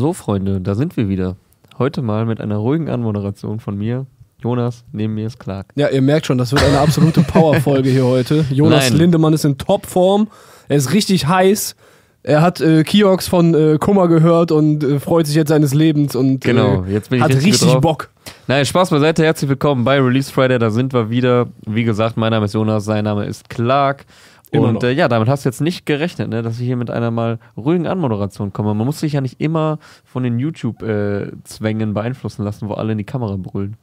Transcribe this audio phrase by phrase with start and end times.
[0.00, 1.36] So, Freunde, da sind wir wieder.
[1.78, 4.06] Heute mal mit einer ruhigen Anmoderation von mir.
[4.42, 5.66] Jonas, neben mir ist Clark.
[5.74, 8.46] Ja, ihr merkt schon, das wird eine absolute Powerfolge hier heute.
[8.50, 8.98] Jonas Nein.
[8.98, 10.28] Lindemann ist in Topform.
[10.68, 11.76] Er ist richtig heiß.
[12.22, 16.16] Er hat äh, Kiox von äh, Kummer gehört und äh, freut sich jetzt seines Lebens
[16.16, 17.80] und Genau, äh, jetzt bin ich hat richtig, richtig.
[17.82, 18.08] Bock.
[18.46, 21.48] Nein, Spaß beiseite, herzlich willkommen bei Release Friday, da sind wir wieder.
[21.66, 24.06] Wie gesagt, mein Name ist Jonas, sein Name ist Clark.
[24.52, 26.90] Immer Und äh, ja, damit hast du jetzt nicht gerechnet, ne, dass ich hier mit
[26.90, 28.74] einer mal ruhigen Anmoderation komme.
[28.74, 33.04] Man muss sich ja nicht immer von den YouTube-Zwängen beeinflussen lassen, wo alle in die
[33.04, 33.76] Kamera brüllen.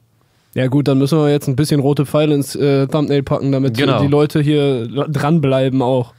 [0.54, 3.78] Ja gut, dann müssen wir jetzt ein bisschen rote Pfeile ins äh, Thumbnail packen, damit
[3.78, 4.00] äh, Genau.
[4.00, 6.14] die Leute hier dranbleiben auch.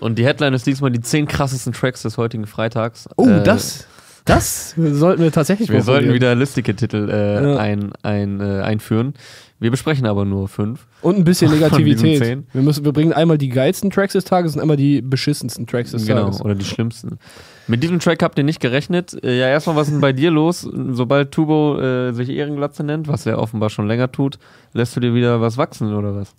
[0.00, 3.08] Und die Headline ist diesmal die 10 krassesten Tracks des heutigen Freitags.
[3.16, 3.86] Oh, Äh, das,
[4.24, 7.56] das sollten wir tatsächlich Wir sollten wieder listige Titel äh, Ja.
[7.58, 9.14] ein, ein, äh, einführen.
[9.58, 10.86] Wir besprechen aber nur fünf.
[11.00, 12.44] Und ein bisschen Negativität.
[12.52, 15.92] Wir, müssen, wir bringen einmal die geilsten Tracks des Tages und einmal die beschissensten Tracks
[15.92, 16.42] des Genau, Tages.
[16.42, 17.18] oder die schlimmsten.
[17.66, 19.16] Mit diesem Track habt ihr nicht gerechnet.
[19.24, 20.60] Äh, Ja, erstmal, was ist denn bei dir los?
[20.90, 24.38] Sobald Tubo äh, sich Ehrenglatze nennt, was er offenbar schon länger tut,
[24.74, 26.34] lässt du dir wieder was wachsen oder was?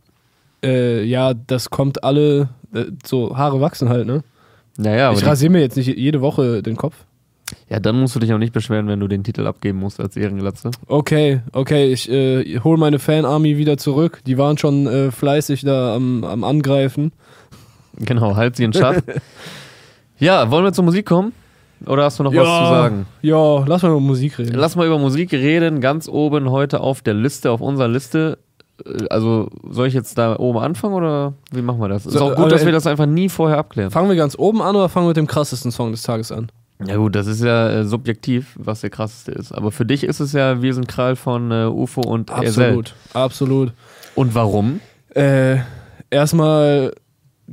[0.64, 4.24] Äh, ja, das kommt alle, äh, so Haare wachsen halt, ne?
[4.78, 6.96] Naja, aber ich rasiere mir jetzt nicht jede Woche den Kopf.
[7.70, 10.16] Ja, dann musst du dich auch nicht beschweren, wenn du den Titel abgeben musst als
[10.18, 10.72] Ehrenglatze.
[10.88, 14.22] Okay, okay, ich äh, hole meine Fan-Army wieder zurück.
[14.26, 17.12] Die waren schon äh, fleißig da am, am Angreifen.
[18.00, 18.96] Genau, halt sie in Schach.
[20.20, 21.34] ja, wollen wir zur Musik kommen?
[21.86, 22.42] Oder hast du noch Ja.
[22.42, 23.06] was zu sagen?
[23.22, 24.56] Ja, lass mal über Musik reden.
[24.56, 25.80] Lass mal über Musik reden.
[25.80, 28.40] Ganz oben heute auf der Liste, auf unserer Liste.
[28.86, 32.06] Äh, Also, soll ich jetzt da oben anfangen oder wie machen wir das?
[32.06, 33.92] Ist So, auch gut, aber, dass wir äh, das einfach nie vorher abklären.
[33.92, 36.50] Fangen wir ganz oben an oder fangen wir mit dem krassesten Song des Tages an?
[36.86, 39.52] Ja, gut, das ist ja äh, subjektiv, was der krasseste ist.
[39.52, 42.30] Aber für dich ist es ja Wir sind Krall von äh, UFO und.
[42.30, 43.74] Absolut, absolut.
[44.14, 44.80] Und warum?
[45.16, 45.58] Äh,
[46.12, 46.94] erstmal,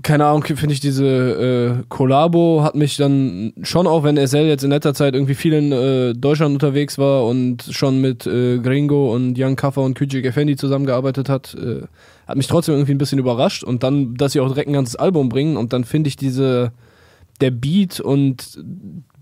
[0.03, 4.64] keine Ahnung, finde ich diese äh, Kollabo hat mich dann schon auch, wenn SL jetzt
[4.64, 9.14] in letzter Zeit irgendwie viel in äh, Deutschland unterwegs war und schon mit äh, Gringo
[9.14, 11.82] und Young Kaffer und Küçük Effendi zusammengearbeitet hat, äh,
[12.26, 14.97] hat mich trotzdem irgendwie ein bisschen überrascht und dann, dass sie auch direkt ein ganzes
[14.97, 16.72] Album bringen und dann finde ich diese,
[17.41, 18.59] der Beat und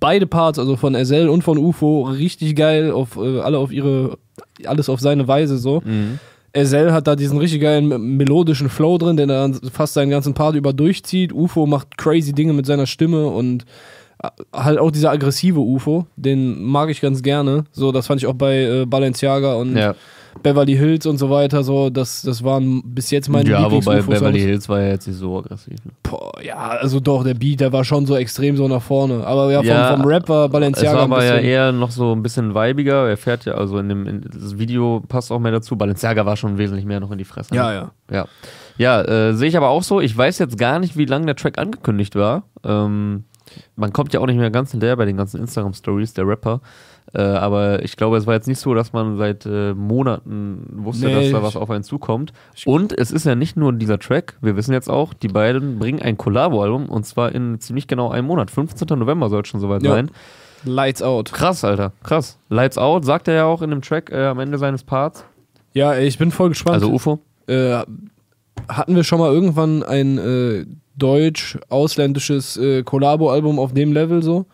[0.00, 4.18] beide Parts, also von SL und von UFO, richtig geil, auf, äh, alle auf ihre,
[4.66, 5.80] alles auf seine Weise so.
[5.84, 6.18] Mhm.
[6.52, 10.34] Ezel hat da diesen richtig geilen melodischen Flow drin, den er dann fast seinen ganzen
[10.34, 11.32] Part über durchzieht.
[11.32, 13.64] UFO macht crazy Dinge mit seiner Stimme und
[14.22, 17.64] äh, halt auch dieser aggressive UFO, den mag ich ganz gerne.
[17.72, 19.94] So, das fand ich auch bei äh, Balenciaga und Ja,
[20.42, 21.62] Beverly Hills und so weiter.
[21.62, 24.00] So, das, das waren bis jetzt meine ja wobei.
[24.00, 25.84] Beverly Hills war ja jetzt nicht so aggressiv.
[25.84, 25.92] Ne?
[26.02, 29.26] Boah, ja, also doch, der Beat, der war schon so extrem so nach vorne.
[29.26, 31.90] Aber ja, vom, Ja, vom Rap war Es Balenciaga war ein aber ja eher noch
[31.90, 33.08] so ein bisschen weibiger.
[33.08, 35.76] Er fährt ja, also in dem in das Video passt auch mehr dazu.
[35.76, 37.54] Balenciaga war schon wesentlich mehr noch in die Fresse.
[37.54, 37.92] ja, ja.
[38.10, 38.26] Ja,
[38.76, 40.00] ja äh, sehe ich aber auch so.
[40.00, 42.44] Ich weiß jetzt gar nicht, wie lange der Track angekündigt war.
[42.64, 43.24] Ähm,
[43.76, 46.60] man kommt ja auch nicht mehr ganz hinterher bei den ganzen Instagram-Stories der Rapper.
[47.14, 51.06] Äh, aber ich glaube, es war jetzt nicht so, dass man seit äh, Monaten wusste,
[51.06, 52.32] Nee, dass da was auf einen zukommt.
[52.64, 54.36] Und es ist ja nicht nur dieser Track.
[54.40, 58.26] Wir wissen jetzt auch, die beiden bringen ein Collabo-Album und zwar in ziemlich genau einem
[58.28, 58.50] Monat.
[58.50, 58.98] 15.
[58.98, 59.90] November soll es schon soweit Ja.
[59.92, 60.10] sein.
[60.64, 61.32] Lights out.
[61.32, 61.92] Krass, Alter.
[62.04, 62.38] Krass.
[62.48, 65.24] Lights Out sagt er ja auch in dem Track äh, am Ende seines Parts.
[65.74, 66.74] Ja, ich bin voll gespannt.
[66.76, 67.18] Also UFO.
[67.48, 67.80] äh,
[68.68, 70.64] hatten wir schon mal irgendwann ein äh,
[70.96, 74.46] deutsch-ausländisches äh, Kollabo-Album auf dem Level so?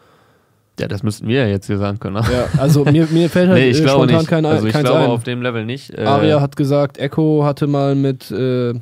[0.81, 2.17] Ja, das müssten wir ja jetzt hier sagen können.
[2.17, 4.29] Ja, also mir, mir fällt halt nee, ich äh, glaube spontan nicht.
[4.29, 5.11] kein, also ich keins glaube ein.
[5.11, 5.93] auf dem Level nicht.
[5.97, 8.75] Äh, Aria hat gesagt, Echo hatte mal mit äh,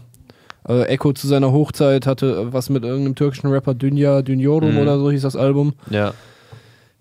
[0.64, 4.78] also Echo zu seiner Hochzeit hatte was mit irgendeinem türkischen Rapper Dünya Dünyorum Mhm.
[4.78, 5.74] oder so hieß das Album.
[5.90, 6.12] Ja.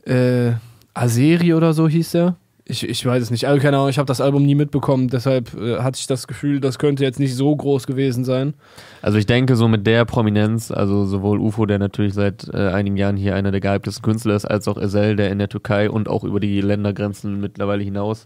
[0.05, 0.53] Äh,
[0.93, 2.35] Azeri oder so hieß der.
[2.67, 3.47] Ich, ich weiß es nicht.
[3.47, 6.59] Also keine Ahnung, ich habe das Album nie mitbekommen, deshalb äh, hatte ich das Gefühl,
[6.59, 8.55] das könnte jetzt nicht so groß gewesen sein.
[9.03, 12.97] Also ich denke, so mit der Prominenz, also sowohl UFO, der natürlich seit äh, einigen
[12.97, 16.09] Jahren hier einer der gehyptesten Künstler ist, als auch Ezel, der in der Türkei und
[16.09, 18.25] auch über die Ländergrenzen mittlerweile hinaus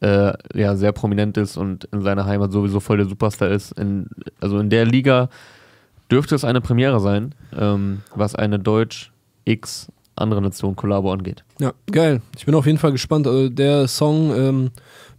[0.00, 3.72] äh, ja sehr prominent ist und in seiner Heimat sowieso voll der Superstar ist.
[3.72, 4.08] In,
[4.40, 5.28] also in der Liga
[6.10, 9.12] dürfte es eine Premiere sein, ähm, was eine Deutsch
[9.44, 11.44] X andere Nation Kollabo angeht.
[11.60, 12.22] Ja, geil.
[12.36, 13.26] Ich bin auf jeden Fall gespannt.
[13.26, 14.70] Also der Song ähm,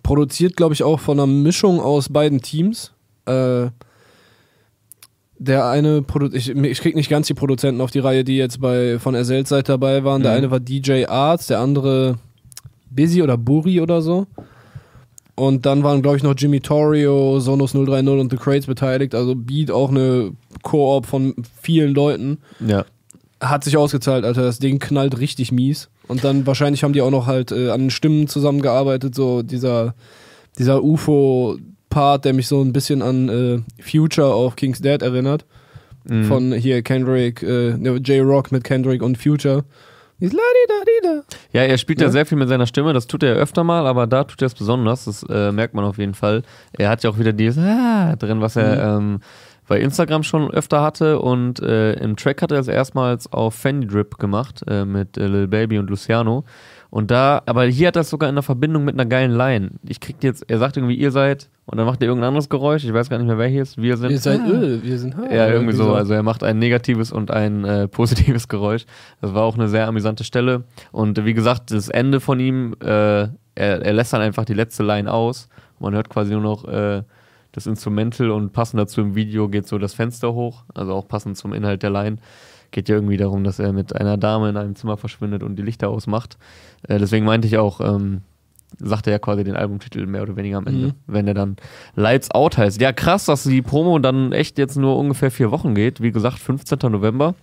[0.04, 2.92] produziert, glaube ich, auch von einer Mischung aus beiden Teams.
[3.26, 3.68] Äh,
[5.40, 8.60] der eine, Produ ich, ich krieg nicht ganz die Produzenten auf die Reihe, die jetzt
[8.60, 10.24] bei von Erzählt Seite dabei waren.
[10.24, 10.38] Der Mhm.
[10.38, 12.16] eine war DJ Arts, der andere
[12.90, 14.26] Busy oder Buri oder so.
[15.36, 19.14] Und dann waren, glaube ich, noch Jimmy Torrio, Sonos 030 und The Crates beteiligt.
[19.14, 20.32] Also Beat auch eine
[20.64, 22.86] Koop von vielen Leuten Ja.
[23.40, 24.42] Hat sich ausgezahlt, Alter.
[24.44, 25.90] Das Ding knallt richtig mies.
[26.08, 29.94] Und dann wahrscheinlich haben die auch noch halt äh, an Stimmen zusammengearbeitet, so dieser,
[30.58, 35.46] dieser UFO-Part, der mich so ein bisschen an äh, Future auf King's Dead erinnert.
[36.06, 36.24] Mhm.
[36.24, 39.66] Von hier Kendrick, äh, ne, J-Rock mit Kendrick und Future.
[41.52, 42.08] Ja, er spielt ja.
[42.08, 42.12] Ja.
[42.12, 44.56] sehr viel mit seiner Stimme, das tut er öfter mal, aber da tut er es
[44.56, 46.42] besonders, das äh, merkt man auf jeden Fall.
[46.74, 49.20] Er hat ja auch wieder dieses ah drin, was er ähm,
[49.68, 53.88] bei Instagram schon öfter hatte und äh, im Track hat er es erstmals auf Fendi
[53.88, 56.46] Drip gemacht äh, mit äh, Lil Baby und Luciano.
[56.90, 59.72] Und da, aber hier hat das sogar in der Verbindung mit einer geilen Line.
[59.88, 62.86] Ich krieg jetzt, er sagt irgendwie, ihr seid, und dann macht er irgendein anderes Geräusch,
[62.86, 64.12] ich weiß gar nicht mehr welches, wir sind.
[64.12, 64.48] Ihr seid ah.
[64.50, 65.26] Öl, wir sind Ha.
[65.30, 65.94] Ja, irgendwie so.
[65.94, 68.86] Also er macht ein negatives und ein äh, positives Geräusch.
[69.20, 70.64] Das war auch eine sehr amüsante Stelle.
[70.94, 74.84] Und wie gesagt, das Ende von ihm, äh, er, er lässt dann einfach die letzte
[74.84, 75.50] Line aus.
[75.80, 77.04] Man hört quasi nur noch äh,
[77.58, 80.64] das Instrumental und passend dazu im Video geht so das Fenster hoch.
[80.76, 82.18] Also auch passend zum Inhalt der Line.
[82.70, 85.64] Geht ja irgendwie darum, dass er mit einer Dame in einem Zimmer verschwindet und die
[85.64, 86.38] Lichter ausmacht.
[86.88, 88.22] Äh, deswegen meinte ich auch, ähm,
[88.78, 90.94] sagt er ja quasi den Albumtitel mehr oder weniger am Ende, Mhm.
[91.08, 91.56] wenn er dann
[91.96, 92.80] Lights Out heißt.
[92.80, 96.00] Ja, krass, dass die Promo dann echt jetzt nur ungefähr vier Wochen geht.
[96.02, 96.92] Wie gesagt, 15.
[96.92, 97.34] November.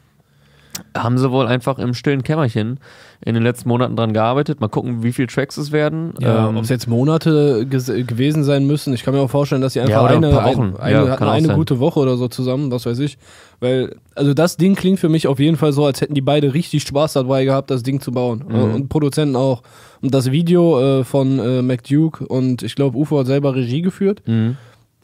[0.96, 2.80] Haben sie wohl einfach im stillen Kämmerchen
[3.24, 4.60] in den letzten Monaten dran gearbeitet.
[4.60, 6.14] Mal gucken, wie viele Tracks es werden.
[6.20, 8.92] Ja, Ähm, ob es jetzt Monate gewesen sein müssen.
[8.92, 11.46] Ich kann mir auch vorstellen, dass sie einfach oder eine, ein eine, Ja, hatten eine
[11.46, 11.56] sein.
[11.56, 13.18] gute Woche oder so zusammen, was weiß ich.
[13.60, 16.52] Weil, also das Ding klingt für mich auf jeden Fall so, als hätten die beide
[16.54, 18.44] richtig Spaß dabei gehabt, das Ding zu bauen.
[18.48, 18.74] Mhm.
[18.74, 19.62] Und Produzenten auch.
[20.02, 24.22] Und das Video äh, von äh, McDuke und ich glaube, UFO hat selber Regie geführt,
[24.26, 24.56] mhm.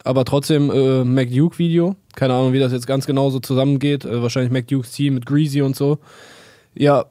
[0.04, 1.96] Aber trotzdem äh, McDuke-Video.
[2.14, 4.04] Keine Ahnung, wie das jetzt ganz genau so zusammengeht.
[4.04, 5.98] Äh, wahrscheinlich McDukes Team mit Greasy und so.
[6.74, 7.06] Ja,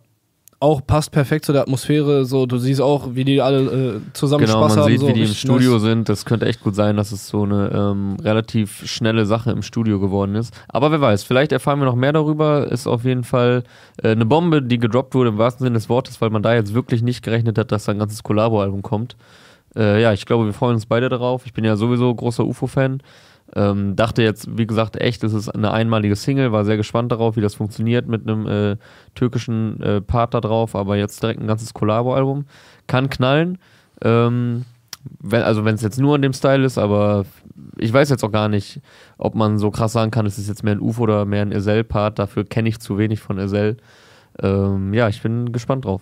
[0.62, 2.26] auch passt perfekt zu der Atmosphäre.
[2.26, 4.92] So, du siehst auch, wie die alle äh, zusammen Genau, Spaß man haben.
[4.92, 5.82] sieht, so wie die im Studio nice.
[5.84, 6.10] sind.
[6.10, 10.02] Das könnte echt gut sein, dass es so eine ähm, relativ schnelle Sache im Studio
[10.02, 10.54] geworden ist.
[10.68, 12.70] Aber wer weiß, vielleicht erfahren wir noch mehr darüber.
[12.70, 13.64] Ist auf jeden Fall
[14.04, 16.74] äh, eine Bombe, die gedroppt wurde im wahrsten Sinne des Wortes, weil man da jetzt
[16.74, 19.16] wirklich nicht gerechnet hat, dass da ein ganzes Collabo-Album kommt.
[19.76, 21.46] Äh, ja, ich glaube, wir freuen uns beide darauf.
[21.46, 23.02] Ich bin ja sowieso großer UFO-Fan.
[23.56, 27.36] Ähm, dachte jetzt, wie gesagt, echt, es ist eine einmalige Single, war sehr gespannt darauf,
[27.36, 28.78] wie das funktioniert mit einem äh,
[29.16, 32.46] türkischen äh, Part da drauf, aber jetzt direkt ein ganzes Collabo-Album.
[32.86, 33.58] Kann knallen.
[34.02, 34.66] Ähm,
[35.20, 37.26] wenn, also wenn es jetzt nur in dem Style ist, aber
[37.78, 38.82] ich weiß jetzt auch gar nicht,
[39.18, 41.52] ob man so krass sagen kann, es ist jetzt mehr ein UFO oder mehr ein
[41.52, 42.20] Ezel-Part.
[42.20, 43.78] Dafür kenne ich zu wenig von Ezel.
[44.42, 46.02] Ähm, ja, ich bin gespannt drauf.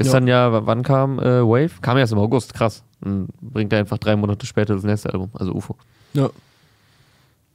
[0.00, 0.12] Ist Ja.
[0.14, 1.80] dann ja, wann kam äh, Wave?
[1.80, 2.82] Kam erst im August, krass.
[3.00, 5.76] Dann bringt er einfach drei Monate später das nächste Album, also UFO.
[6.14, 6.30] Ja.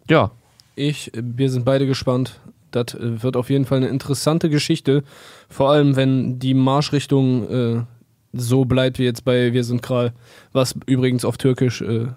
[0.10, 0.32] Ja,
[0.76, 2.40] Ich, wir sind beide gespannt.
[2.72, 5.04] Das äh, wird auf jeden Fall eine interessante Geschichte.
[5.50, 7.82] Vor allem, wenn die Marschrichtung äh,
[8.34, 10.14] so bleibt wie jetzt bei Wir sind Kral.
[10.52, 12.08] Was übrigens auf Türkisch äh,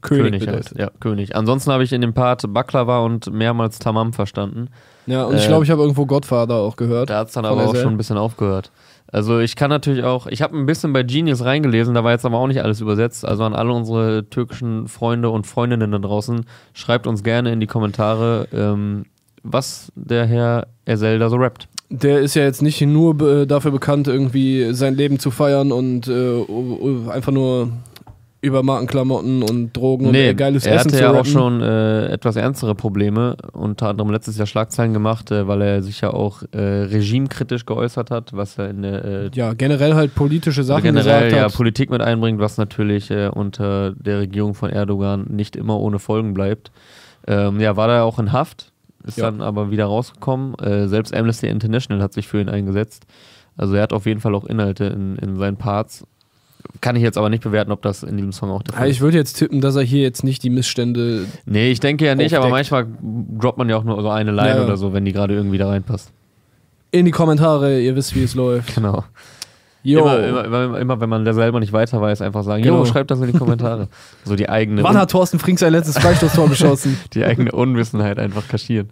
[0.00, 0.66] König, König bedeutet.
[0.70, 0.78] heißt.
[0.78, 1.36] Ja, König.
[1.36, 4.68] Ansonsten habe ich in dem Part Baklava und mehrmals Tamam verstanden.
[5.06, 7.10] Ja, und ich Äh, glaube, ich habe irgendwo Godfather auch gehört.
[7.10, 8.70] Da hat es dann aber auch schon ein bisschen aufgehört.
[9.10, 12.24] Also ich kann natürlich auch, ich habe ein bisschen bei Genius reingelesen, da war jetzt
[12.24, 13.24] aber auch nicht alles übersetzt.
[13.24, 16.44] Also an alle unsere türkischen Freunde und Freundinnen da draußen,
[16.74, 19.06] schreibt uns gerne in die Kommentare, ähm,
[19.42, 21.68] was der Herr Ezel da so rappt.
[21.88, 27.10] Der ist ja jetzt nicht nur dafür bekannt, irgendwie sein Leben zu feiern und äh,
[27.10, 27.70] einfach nur
[28.46, 32.06] über Markenklamotten und Drogen und äh, geiles er Essen hatte zu ja auch schon äh,
[32.06, 36.42] etwas ernstere Probleme, unter anderem letztes Jahr Schlagzeilen gemacht, äh, weil er sich ja auch
[36.52, 41.24] äh, regimekritisch geäußert hat, was er in der äh, Ja, generell halt politische Sachen generell
[41.24, 41.54] gesagt ja hat.
[41.54, 46.32] Politik mit einbringt, was natürlich äh, unter der Regierung von Erdogan nicht immer ohne Folgen
[46.32, 46.70] bleibt.
[47.26, 48.72] Ähm, ja, war da auch in Haft,
[49.04, 49.24] ist Ja.
[49.30, 50.54] dann aber wieder rausgekommen.
[50.88, 53.04] Selbst Amnesty International hat sich für ihn eingesetzt.
[53.56, 56.06] Also er hat auf jeden Fall auch Inhalte in, in seinen Parts.
[56.80, 58.96] Kann ich jetzt aber nicht bewerten, ob das in diesem Song auch der Fall ich
[58.96, 59.00] ist.
[59.00, 61.26] würde jetzt tippen, dass er hier jetzt nicht die Missstände.
[61.44, 62.70] Nee, ich denke ja nicht, aber aufdeckt.
[62.72, 62.86] manchmal
[63.40, 65.58] droppt man ja auch nur so eine Line Ja, oder so, wenn die gerade irgendwie
[65.58, 66.10] da reinpasst.
[66.90, 68.74] In die Kommentare, ihr wisst, wie es läuft.
[68.74, 69.04] Genau.
[69.82, 70.00] Jo.
[70.00, 73.10] Immer, immer, immer, immer, wenn man da selber nicht weiter weiß, einfach sagen, jo, schreibt
[73.12, 73.86] das in die Kommentare.
[74.24, 76.98] so die eigene Wann hat Thorsten Frink sein letztes Freistoßtor geschossen?
[77.12, 78.88] die eigene Unwissenheit einfach kaschieren.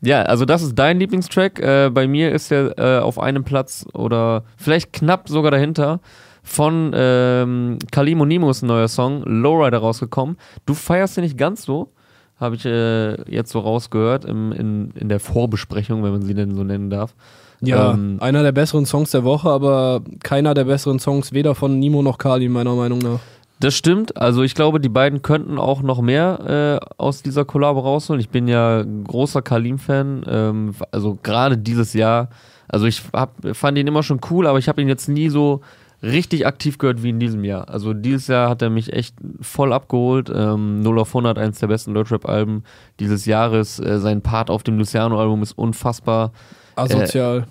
[0.00, 1.60] Ja, also das ist dein Lieblingstrack.
[1.60, 6.00] Äh, bei mir ist er äh, auf einem Platz oder vielleicht knapp sogar dahinter
[6.42, 10.36] von ähm, Kalimo Nimos neuer Song Lowrider rausgekommen.
[10.66, 11.90] Du feierst den nicht ganz so,
[12.38, 16.54] habe ich äh, jetzt so rausgehört im, in, in der Vorbesprechung, wenn man sie denn
[16.54, 17.14] so nennen darf.
[17.60, 21.78] Ja, Ähm, einer der besseren Songs der Woche, aber keiner der besseren Songs weder von
[21.78, 23.20] Nimo noch Kali, meiner Meinung nach.
[23.60, 24.16] Das stimmt.
[24.16, 28.18] Also ich glaube, die beiden könnten auch noch mehr äh, aus dieser Kollabo rausholen.
[28.18, 30.24] Ich bin ja großer Kalim-Fan.
[30.26, 32.28] Ähm, also gerade dieses Jahr.
[32.66, 35.60] Also ich hab, fand ihn immer schon cool, aber ich habe ihn jetzt nie so
[36.02, 37.68] richtig aktiv gehört wie in diesem Jahr.
[37.68, 40.30] Also dieses Jahr hat er mich echt voll abgeholt.
[40.34, 42.64] Ähm, 0 auf 100, eins der besten Deutschrap-Alben
[42.98, 43.78] dieses Jahres.
[43.78, 46.32] Äh, sein Part auf dem Luciano-Album ist unfassbar
[46.74, 47.46] Asozial.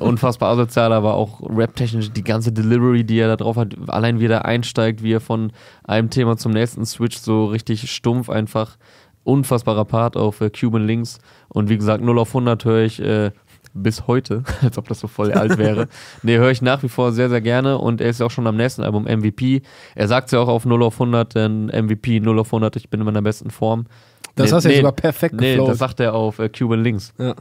[0.00, 4.26] unfassbar asozial, aber auch rap-technisch die ganze Delivery, die er da drauf hat, allein wie
[4.26, 5.52] er da einsteigt, wie er von
[5.84, 8.76] einem Thema zum nächsten switcht, so richtig stumpf einfach.
[9.24, 11.18] Unfassbarer Part auf äh, Cuban Links.
[11.48, 13.30] Und wie gesagt, 0 auf 100 höre ich äh,
[13.74, 15.88] bis heute, als ob das so voll alt wäre.
[16.22, 18.46] nee, höre ich nach wie vor sehr, sehr gerne und er ist ja auch schon
[18.46, 19.62] am nächsten Album MVP.
[19.94, 23.00] Er sagt ja auch auf 0 auf 100, denn MVP 0 auf 100, ich bin
[23.00, 23.86] in meiner besten Form.
[24.34, 25.70] Das nee, hast du nee, ja sogar perfekt Nee, geflowt.
[25.70, 27.12] das sagt er auf äh, Cuban Links.
[27.18, 27.34] Ja.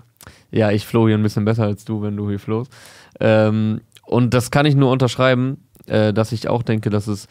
[0.52, 2.72] Ja, ich flow hier ein bisschen besser als du, wenn du hier flowst.
[3.20, 7.28] Ähm, und das kann ich nur unterschreiben, äh, dass ich auch denke, dass es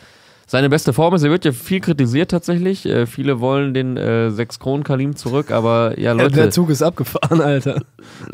[0.47, 1.25] seine beste Form ist.
[1.25, 2.87] Er wird ja viel kritisiert tatsächlich.
[2.87, 6.83] Äh, viele wollen den äh, 6 Kronen Kalim zurück, aber ja, Der Leute, Zug ist
[6.83, 7.83] abgefahren, Alter.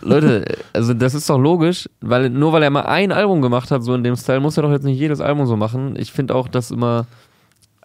[0.03, 3.83] Leute, also das ist doch logisch, weil nur weil er mal ein Album gemacht hat,
[3.83, 5.97] so in dem Style, muss er doch jetzt nicht jedes Album so machen.
[5.97, 7.07] Ich finde auch, dass immer,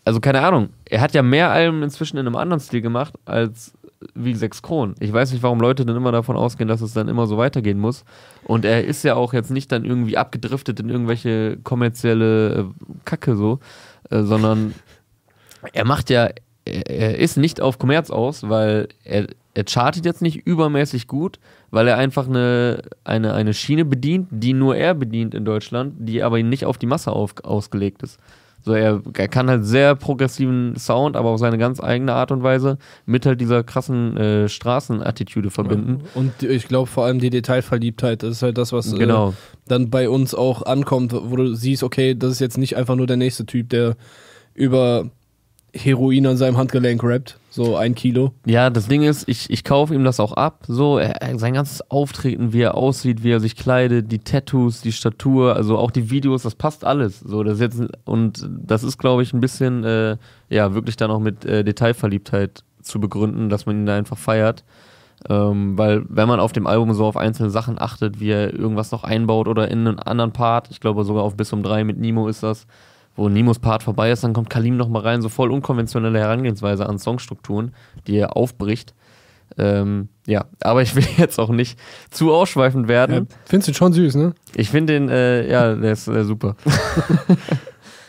[0.04, 3.72] also keine Ahnung, er hat ja mehr Alben inzwischen in einem anderen Stil gemacht als
[4.14, 4.96] wie sechs Kronen.
[5.00, 7.80] Ich weiß nicht, warum Leute dann immer davon ausgehen, dass es dann immer so weitergehen
[7.80, 8.04] muss.
[8.44, 12.64] Und er ist ja auch jetzt nicht dann irgendwie abgedriftet in irgendwelche kommerzielle äh,
[13.06, 13.60] Kacke so,
[14.10, 14.74] äh, sondern
[15.74, 16.30] er macht ja,
[16.66, 21.40] er, er ist nicht auf Kommerz aus, weil er, er chartet jetzt nicht übermäßig gut,
[21.72, 26.24] weil er einfach eine, eine, eine Schiene bedient, die nur er bedient in Deutschland, die
[26.24, 28.20] aber nicht auf die Masse auf, ausgelegt ist.
[28.68, 32.44] So, er, er kann halt sehr progressiven Sound, aber auf seine ganz eigene Art und
[32.44, 36.02] Weise mit halt dieser krassen äh, Straßenattitüde verbinden.
[36.16, 39.34] Und ich glaube vor allem die Detailverliebtheit, das ist halt das, was äh, Genau.
[39.70, 43.08] dann bei uns auch ankommt, wo du siehst, okay, das ist jetzt nicht einfach nur
[43.08, 43.96] der nächste Typ, der
[44.54, 45.10] über
[45.74, 48.32] Heroin an seinem Handgelenk rappt, so ein Kilo.
[48.46, 50.64] Ja, das Ding ist, ich, ich kaufe ihm das auch ab.
[50.68, 54.94] So, er, sein ganzes Auftreten, wie er aussieht, wie er sich kleidet, die Tattoos, die
[54.94, 57.20] Statur, also auch die Videos, das passt alles.
[57.20, 60.18] So, das jetzt und das ist, glaube ich, ein bisschen, äh,
[60.50, 64.64] ja, wirklich dann auch mit äh, Detailverliebtheit zu begründen, dass man ihn da einfach feiert.
[65.28, 68.92] Ähm, weil wenn man auf dem Album so auf einzelne Sachen achtet, wie er irgendwas
[68.92, 71.98] noch einbaut oder in einen anderen Part, ich glaube sogar auf bis um drei mit
[71.98, 72.68] Nemo ist das,
[73.18, 76.88] wo Nimos Part vorbei ist, dann kommt Kalim noch mal rein, so voll unkonventionelle Herangehensweise
[76.88, 77.74] an Songstrukturen,
[78.08, 78.94] die er aufbricht.
[79.58, 81.78] Ähm, ja, aber ich will jetzt auch nicht
[82.12, 83.16] zu ausschweifend werden.
[83.16, 84.34] Ja, findest du schon süß, ne?
[84.56, 86.56] Ich finde den, äh, ja, der ist äh, super.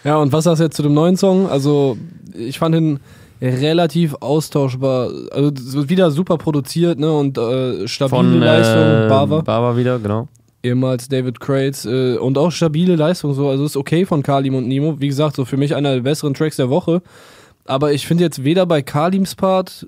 [0.05, 1.49] Ja, und was sagst du jetzt zu dem neuen Song?
[1.49, 1.99] Also,
[2.35, 3.01] ich fand ihn
[3.43, 5.11] relativ austauschbar.
[5.33, 7.13] Also, so wieder super produziert, ne?
[7.13, 9.41] Und äh, stabile Von Leistung, äh, Bava.
[9.43, 10.29] Bava wieder, genau.
[10.63, 14.67] Ehemals David Crates äh, und auch stabile Leistung so, also ist okay von Kalim und
[14.67, 15.01] Nemo.
[15.01, 17.03] Wie gesagt, so für mich einer der besseren Tracks der Woche.
[17.65, 19.87] Aber ich finde jetzt weder bei Kalims Part,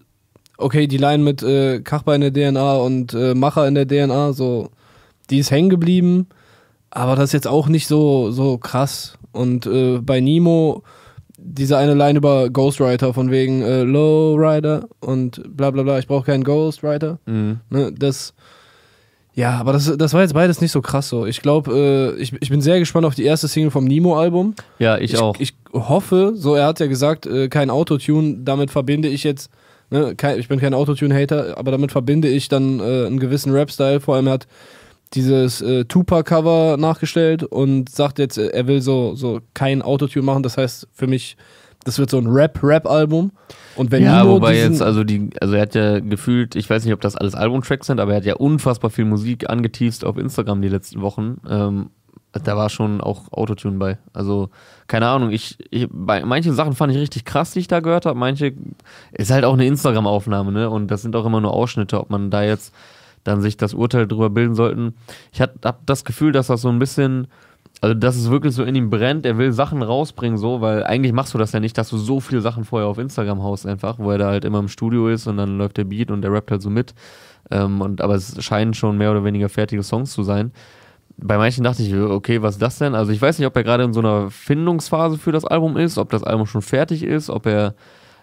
[0.58, 4.32] okay, die Line mit äh, Kachber in der DNA und äh, Macher in der DNA,
[4.32, 4.68] so,
[5.30, 6.28] die ist hängen geblieben,
[6.90, 9.14] aber das ist jetzt auch nicht so, so krass.
[9.32, 10.82] Und äh, bei Nemo,
[11.38, 16.26] diese eine Line über Ghostwriter von wegen äh, Lowrider und bla bla bla, ich brauche
[16.26, 17.18] keinen Ghostwriter.
[17.26, 17.60] Mhm.
[17.70, 18.34] Ne, das.
[19.40, 21.24] Ja, aber das, das war jetzt beides nicht so krass so.
[21.24, 24.54] Ich glaube, äh, ich, ich bin sehr gespannt auf die erste Single vom Nemo-Album.
[24.78, 25.34] Ja, ich, auch.
[25.38, 29.50] Ich hoffe, so er hat ja gesagt, äh, kein Autotune, damit verbinde ich jetzt,
[29.88, 34.00] ne, kein, ich bin kein Autotune-Hater, aber damit verbinde ich dann äh, einen gewissen Rap-Style.
[34.00, 34.46] Vor allem er hat
[35.14, 40.42] dieses äh, Tupac-Cover nachgestellt und sagt jetzt, äh, er will so, so kein Autotune machen.
[40.42, 41.38] Das heißt für mich,
[41.84, 43.32] das wird so ein Rap-Rap-Album.
[43.76, 46.84] Und wenn ja, Nemo wobei jetzt, also die, also er hat ja gefühlt, ich weiß
[46.84, 50.18] nicht, ob das alles Albumtracks sind, aber er hat ja unfassbar viel Musik angeteased auf
[50.18, 51.40] Instagram die letzten Wochen.
[51.48, 51.90] Ähm,
[52.32, 53.98] da war schon auch Autotune bei.
[54.12, 54.50] Also,
[54.86, 58.06] keine Ahnung, ich, ich bei manchen Sachen fand ich richtig krass, die ich da gehört
[58.06, 58.18] habe.
[58.18, 58.52] Manche
[59.12, 60.70] ist halt auch eine Instagram-Aufnahme, ne?
[60.70, 62.72] Und das sind auch immer nur Ausschnitte, ob man da jetzt
[63.24, 64.94] dann sich das Urteil drüber bilden sollten.
[65.32, 67.26] Ich hab, hab das Gefühl, dass das so ein bisschen,
[67.80, 69.24] also dass es wirklich so in ihm brennt.
[69.24, 72.20] Er will Sachen rausbringen, so, weil eigentlich machst du das ja nicht, dass du so
[72.20, 75.26] viele Sachen vorher auf Instagram haust einfach, wo er da halt immer im Studio ist
[75.26, 76.94] und dann läuft der Beat und der rappt halt so mit.
[77.50, 80.52] Ähm, und, aber es scheinen schon mehr oder weniger fertige Songs zu sein.
[81.16, 82.94] Bei manchen dachte ich, okay, was ist das denn?
[82.94, 85.98] Also ich weiß nicht, ob er gerade in so einer Findungsphase für das Album ist,
[85.98, 87.74] ob das Album schon fertig ist, ob er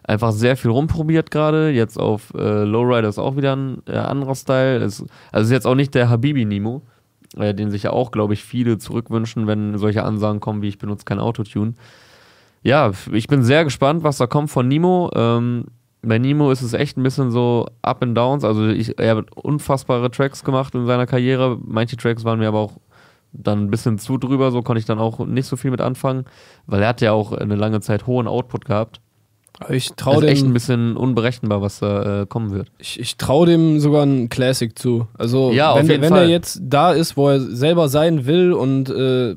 [0.04, 1.70] einfach sehr viel rumprobiert gerade.
[1.70, 4.84] Jetzt auf äh, Lowrider ist auch wieder ein äh, anderer Style.
[4.84, 6.84] Ist, also ist jetzt auch nicht der Habibi Nemo,
[7.36, 10.78] äh, den sich ja auch, glaube ich, viele zurückwünschen, wenn solche Ansagen kommen, wie ich
[10.78, 11.74] benutze kein Autotune.
[12.64, 15.12] Ja, ich bin sehr gespannt, was da kommt von Nemo.
[15.16, 15.66] Ähm,
[16.02, 18.44] bei Nemo ist es echt ein bisschen so Up and Downs.
[18.44, 21.58] Also ich, er hat unfassbare Tracks gemacht in seiner Karriere.
[21.64, 22.74] Manche Tracks waren mir aber auch
[23.34, 26.26] dann ein bisschen zu drüber, so konnte ich dann auch nicht so viel mit anfangen,
[26.66, 29.02] weil er hat ja auch eine lange Zeit hohen Output gehabt.
[29.70, 32.70] Ich Das traue ist echt ein dem, bisschen unberechenbar, was da äh, kommen wird.
[32.78, 35.08] ich, ich trau dem sogar ein Classic zu.
[35.18, 39.36] Also Ja, wenn, wenn er jetzt da ist, wo er selber sein will und äh,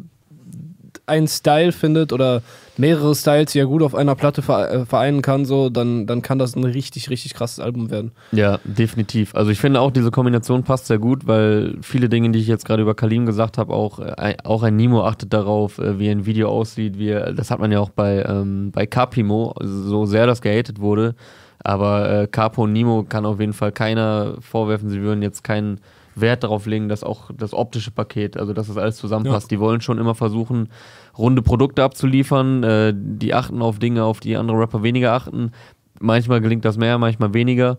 [1.06, 2.42] einen Style findet oder
[2.80, 6.38] mehrere Styles, die er gut auf einer Platte äh, vereinen kann, so, dann, dann kann
[6.38, 8.12] das ein richtig, richtig krasses Album werden.
[8.32, 9.34] Ja, definitiv.
[9.34, 12.64] Also ich finde auch, diese Kombination passt sehr gut, weil viele Dinge, die ich jetzt
[12.64, 16.08] gerade über Kalim gesagt habe, auch, äh, ein- auch ein Nemo achtet darauf, äh, wie
[16.10, 16.98] ein Video aussieht.
[16.98, 21.14] Wie das hat man ja auch bei, ähm, bei Capimo, so sehr das gehatet wurde.
[21.62, 25.80] Aber äh, Capo und Nemo kann auf jeden Fall keiner vorwerfen, sie würden jetzt keinen
[26.16, 29.50] Wert darauf legen, dass auch das optische Paket, also dass das alles zusammenpasst.
[29.50, 29.56] Ja.
[29.56, 30.68] Die wollen schon immer versuchen,
[31.16, 32.62] runde Produkte abzuliefern.
[32.62, 35.52] Äh, die achten auf Dinge, auf die andere Rapper weniger achten.
[36.00, 37.78] Manchmal gelingt das mehr, manchmal weniger.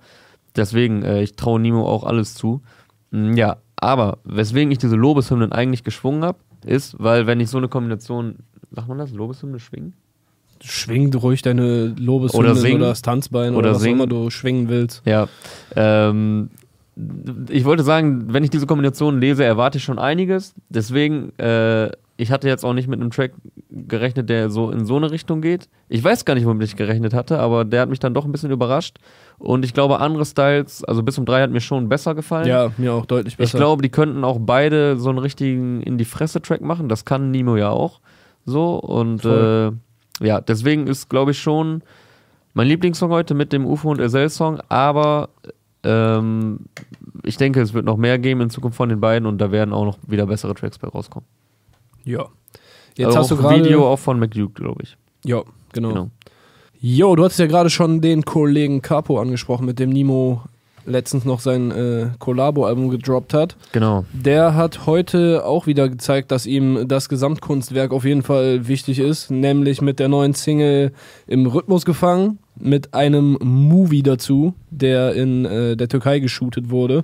[0.55, 2.61] Deswegen, äh, ich traue Nimo auch alles zu.
[3.11, 7.57] Mm, ja, aber weswegen ich diese Lobeshymnen eigentlich geschwungen habe, ist, weil wenn ich so
[7.57, 8.35] eine Kombination,
[8.71, 9.93] sagt man das, Lobeshymne schwingen?
[10.63, 15.01] Schwing ruhig deine Lobeshymnen oder, oder das Tanzbein oder, oder was immer du schwingen willst.
[15.05, 15.27] Ja.
[15.75, 16.51] Ähm,
[17.50, 20.53] ich wollte sagen, wenn ich diese Kombination lese, erwarte ich schon einiges.
[20.69, 21.89] Deswegen, äh,
[22.22, 23.34] ich hatte jetzt auch nicht mit einem Track
[23.72, 25.68] gerechnet, der so in so eine Richtung geht.
[25.90, 28.32] Ich weiß gar nicht, womit ich gerechnet hatte, aber der hat mich dann doch ein
[28.32, 29.00] bisschen überrascht.
[29.40, 32.48] Und ich glaube, andere Styles, also bis um drei hat mir schon besser gefallen.
[32.48, 33.56] Ja, mir auch deutlich besser.
[33.56, 36.90] Ich glaube, die könnten auch beide so einen richtigen in die Fresse-Track machen.
[36.90, 38.01] Das kann Nemo ja auch.
[38.46, 38.75] So.
[38.75, 39.72] Und äh,
[40.24, 41.82] ja, deswegen ist, glaube ich, schon
[42.54, 45.30] mein Lieblingssong heute mit dem UFO und Ezel-Song, aber
[45.84, 46.60] ähm,
[47.24, 49.74] ich denke, es wird noch mehr geben in Zukunft von den beiden und da werden
[49.74, 51.25] auch noch wieder bessere Tracks bei rauskommen.
[52.03, 52.27] Ja.
[52.96, 54.98] Jetzt also hast du gerade Video auch von McDuke, glaube ich.
[55.24, 55.41] Ja,
[55.74, 55.89] genau.
[55.89, 56.10] genau.
[56.79, 60.41] Jo, du hattest ja gerade schon den Kollegen Capo angesprochen, mit dem Nimo
[60.86, 63.55] letztens noch sein äh, Collabo-Album gedroppt hat.
[63.72, 64.05] Genau.
[64.13, 69.29] Der hat heute auch wieder gezeigt, dass ihm das Gesamtkunstwerk auf jeden Fall wichtig ist,
[69.29, 70.91] nämlich mit der neuen Single
[71.27, 77.03] im Rhythmus gefangen, mit einem Movie dazu, der in äh, der Türkei geshootet wurde.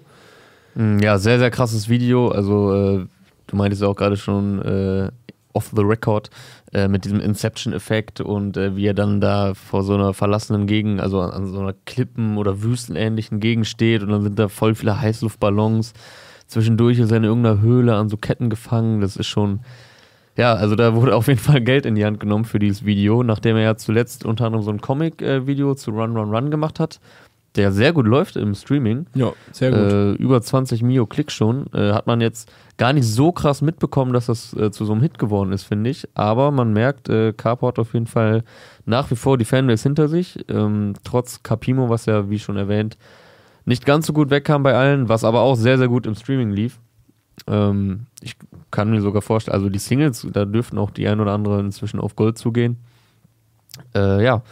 [0.76, 2.30] Mm, ja, sehr, sehr krasses Video.
[2.30, 3.06] Also, äh,
[3.48, 5.12] du meintest auch gerade schon äh,
[5.58, 6.30] off the record
[6.72, 11.02] äh, mit diesem Inception-Effekt und äh, wie er dann da vor so einer verlassenen Gegend,
[11.02, 14.76] also an, an so einer Klippen- oder wüstenähnlichen Gegend steht und dann sind da voll
[14.76, 15.94] viele Heißluftballons.
[16.46, 19.02] Zwischendurch ist er in irgendeiner Höhle an so Ketten gefangen.
[19.02, 19.62] Das ist schon,
[20.38, 23.24] ja, also da wurde auf jeden Fall Geld in die Hand genommen für dieses Video,
[23.24, 27.00] nachdem er ja zuletzt unter anderem so ein Comic-Video zu Run Run Run gemacht hat
[27.58, 29.08] der sehr gut läuft im Streaming.
[29.16, 29.80] Ja, sehr gut.
[29.80, 31.66] Äh, über 20 Mio Klicks schon.
[31.74, 35.02] Äh, hat man jetzt gar nicht so krass mitbekommen, dass das äh, zu so einem
[35.02, 36.08] Hit geworden ist, finde ich.
[36.14, 38.44] Aber man merkt, äh, hat auf jeden Fall
[38.86, 40.46] nach wie vor die Fanbase hinter sich.
[40.48, 42.98] Ähm, trotz Capimo, was ja, wie schon erwähnt,
[43.66, 46.52] nicht ganz so gut wegkam bei allen, was aber auch sehr, sehr gut im Streaming
[46.52, 46.80] lief.
[47.48, 48.36] Ähm, ich
[48.72, 52.00] kann mir sogar vorstellen, also die Singles, da dürften auch die ein oder andere inzwischen
[52.00, 52.78] auf Gold zugehen.
[53.96, 54.44] Äh, ja.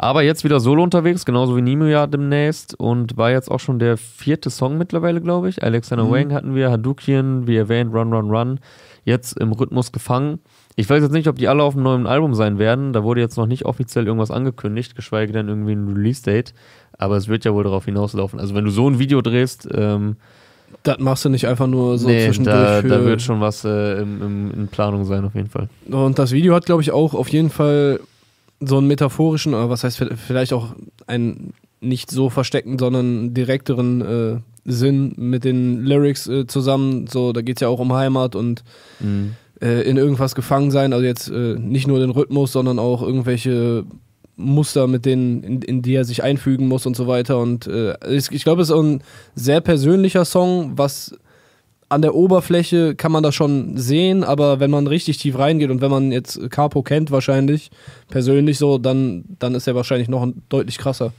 [0.00, 3.80] Aber jetzt wieder solo unterwegs, genauso wie Nimo ja demnächst und war jetzt auch schon
[3.80, 5.64] der vierte Song mittlerweile, glaube ich.
[5.64, 6.12] Alexander mhm.
[6.12, 8.60] Wang hatten wir, Hadoukian, wie erwähnt, Run, Run, Run.
[9.04, 10.38] Jetzt im Rhythmus gefangen.
[10.76, 12.92] Ich weiß jetzt nicht, ob die alle auf einem neuen Album sein werden.
[12.92, 16.54] Da wurde jetzt noch nicht offiziell irgendwas angekündigt, geschweige denn irgendwie ein Release-Date.
[16.96, 18.38] Aber es wird ja wohl darauf hinauslaufen.
[18.38, 20.14] Also wenn du so ein Video drehst, ähm,
[20.84, 22.56] das machst du nicht einfach nur so nee, zwischendurch.
[22.56, 25.68] Da, da wird schon was äh, im, im, in Planung sein, auf jeden Fall.
[25.90, 27.98] Und das Video hat, glaube ich, auch auf jeden Fall
[28.60, 30.74] so einen metaphorischen, oder was heißt vielleicht auch
[31.06, 37.06] einen nicht so versteckten, sondern direkteren äh, Sinn mit den Lyrics äh, zusammen.
[37.06, 38.64] So, da geht es ja auch um Heimat und
[39.00, 39.34] mhm.
[39.60, 40.92] äh, in irgendwas gefangen sein.
[40.92, 43.84] Also jetzt äh, nicht nur den Rhythmus, sondern auch irgendwelche
[44.36, 47.38] Muster, mit denen, in, in die er sich einfügen muss und so weiter.
[47.38, 49.02] Und äh, ich, ich glaube, es ist ein
[49.34, 51.16] sehr persönlicher Song, was
[51.88, 55.80] an der Oberfläche kann man das schon sehen, aber wenn man richtig tief reingeht und
[55.80, 57.70] wenn man jetzt Capo kennt wahrscheinlich
[58.08, 61.12] persönlich so, dann, dann ist er wahrscheinlich noch deutlich krasser.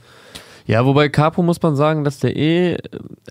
[0.66, 2.78] Ja, wobei Capo muss man sagen, dass der eh,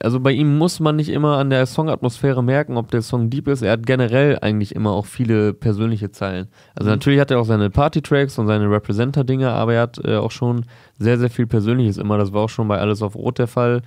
[0.02, 3.48] also bei ihm muss man nicht immer an der Songatmosphäre merken, ob der Song deep
[3.48, 3.62] ist.
[3.62, 6.48] Er hat generell eigentlich immer auch viele persönliche Zeilen.
[6.76, 6.96] Also mhm.
[6.96, 10.66] natürlich hat er auch seine Party-Tracks und seine Representer-Dinge, aber er hat äh, auch schon
[10.98, 12.18] sehr, sehr viel Persönliches immer.
[12.18, 13.84] Das war auch schon bei Alles auf Rot der Fall.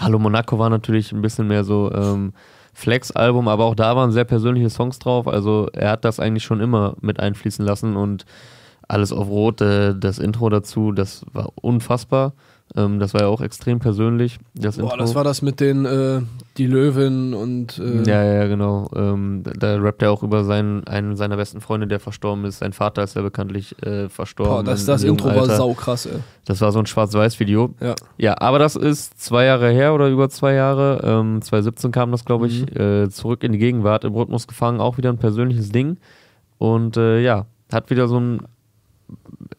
[0.00, 2.32] Hallo Monaco war natürlich ein bisschen mehr so, ähm,
[2.74, 5.26] Flex-Album, aber auch da waren sehr persönliche Songs drauf.
[5.26, 8.26] Also er hat das eigentlich schon immer mit einfließen lassen und
[8.88, 12.34] alles auf Rot, äh, das Intro dazu, das war unfassbar.
[12.76, 14.38] Ähm, das war ja auch extrem persönlich.
[14.54, 14.96] Das Boah, Intro.
[14.96, 16.22] das war das mit den äh,
[16.56, 18.90] die Löwen und äh ja, ja, genau.
[18.96, 22.58] Ähm, da, da rappt er auch über seinen einen seiner besten Freunde, der verstorben ist.
[22.58, 24.54] Sein Vater ist ja bekanntlich äh, verstorben.
[24.54, 25.48] Boah, das, das Intro Alter.
[25.48, 26.18] war saukrass, ey.
[26.46, 27.74] Das war so ein Schwarz-Weiß-Video.
[27.80, 27.94] Ja.
[28.18, 31.00] Ja, aber das ist zwei Jahre her oder über zwei Jahre.
[31.04, 32.80] Ähm, 2017 kam das, glaube ich, mhm.
[32.80, 34.04] äh, zurück in die Gegenwart.
[34.04, 35.98] Im Rhythmus gefangen, auch wieder ein persönliches Ding.
[36.58, 38.40] Und äh, ja, hat wieder so ein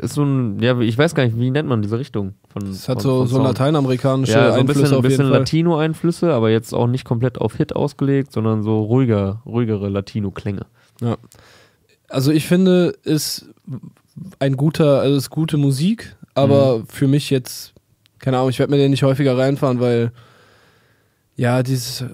[0.02, 2.34] ist so ein, ja, ich weiß gar nicht, wie nennt man diese Richtung?
[2.56, 6.52] Von, es hat von, so, so lateinamerikanische ja, so ein bisschen, ein bisschen Latino-Einflüsse, aber
[6.52, 10.66] jetzt auch nicht komplett auf Hit ausgelegt, sondern so ruhiger, ruhigere Latino-Klänge.
[11.02, 11.18] Ja.
[12.08, 13.50] Also ich finde, ist
[14.40, 16.88] ein guter, also ist gute Musik, aber mhm.
[16.88, 17.74] für mich jetzt,
[18.20, 20.14] keine Ahnung, ich werde mir den nicht häufiger reinfahren, weil
[21.36, 22.06] ja, dieses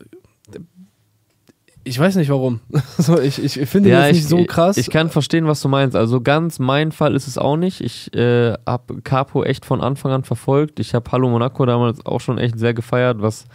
[1.83, 2.59] ich weiß nicht warum.
[2.97, 4.77] so, ich, ich finde ja, das nicht so krass.
[4.77, 5.95] Ich kann verstehen, was du meinst.
[5.95, 7.81] Also ganz mein Fall ist es auch nicht.
[7.81, 10.79] Ich äh, habe Capo echt von Anfang an verfolgt.
[10.79, 13.45] Ich habe Hallo Monaco damals auch schon echt sehr gefeiert, was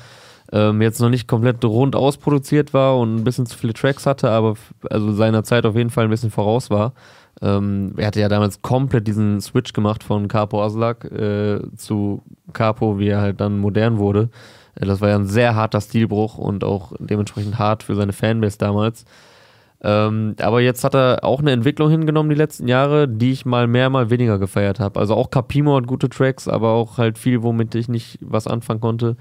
[0.53, 4.31] ähm, jetzt noch nicht komplett rund ausproduziert war und ein bisschen zu viele Tracks hatte,
[4.31, 4.55] aber
[4.91, 6.93] also seiner Zeit auf jeden Fall ein bisschen voraus war.
[7.43, 12.99] Ähm, er hatte ja damals komplett diesen Switch gemacht von Capo Aslak äh, zu Capo,
[12.99, 14.31] wie er halt dann modern wurde.
[14.77, 18.59] Äh, das war ja ein sehr harter Stilbruch und auch dementsprechend hart für seine Fanbase
[18.59, 19.05] damals.
[19.83, 23.67] Ähm, aber jetzt hat er auch eine Entwicklung hingenommen die letzten Jahre, die ich mal
[23.67, 24.99] mehr, mal weniger gefeiert habe.
[24.99, 28.81] Also auch Capimo hat gute Tracks, aber auch halt viel, womit ich nicht was anfangen
[28.81, 29.17] konnte.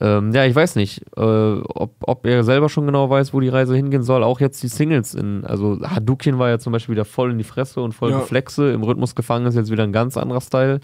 [0.00, 3.50] Ähm, ja, ich weiß nicht, äh, ob, ob er selber schon genau weiß, wo die
[3.50, 4.22] Reise hingehen soll.
[4.22, 7.44] Auch jetzt die Singles in, also Hadouken war ja zum Beispiel wieder voll in die
[7.44, 8.20] Fresse und voll ja.
[8.20, 8.72] Geflexe.
[8.72, 10.80] Im Rhythmus gefangen ist jetzt wieder ein ganz anderer Style.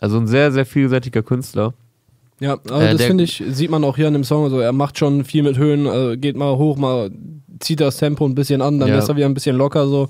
[0.00, 1.74] Also ein sehr, sehr vielseitiger Künstler.
[2.42, 4.42] Ja, also äh, das finde ich, sieht man auch hier in dem Song.
[4.44, 7.10] Also er macht schon viel mit Höhen, also geht mal hoch, mal
[7.60, 8.98] zieht das Tempo ein bisschen an, dann ja.
[8.98, 10.08] ist er wieder ein bisschen locker so,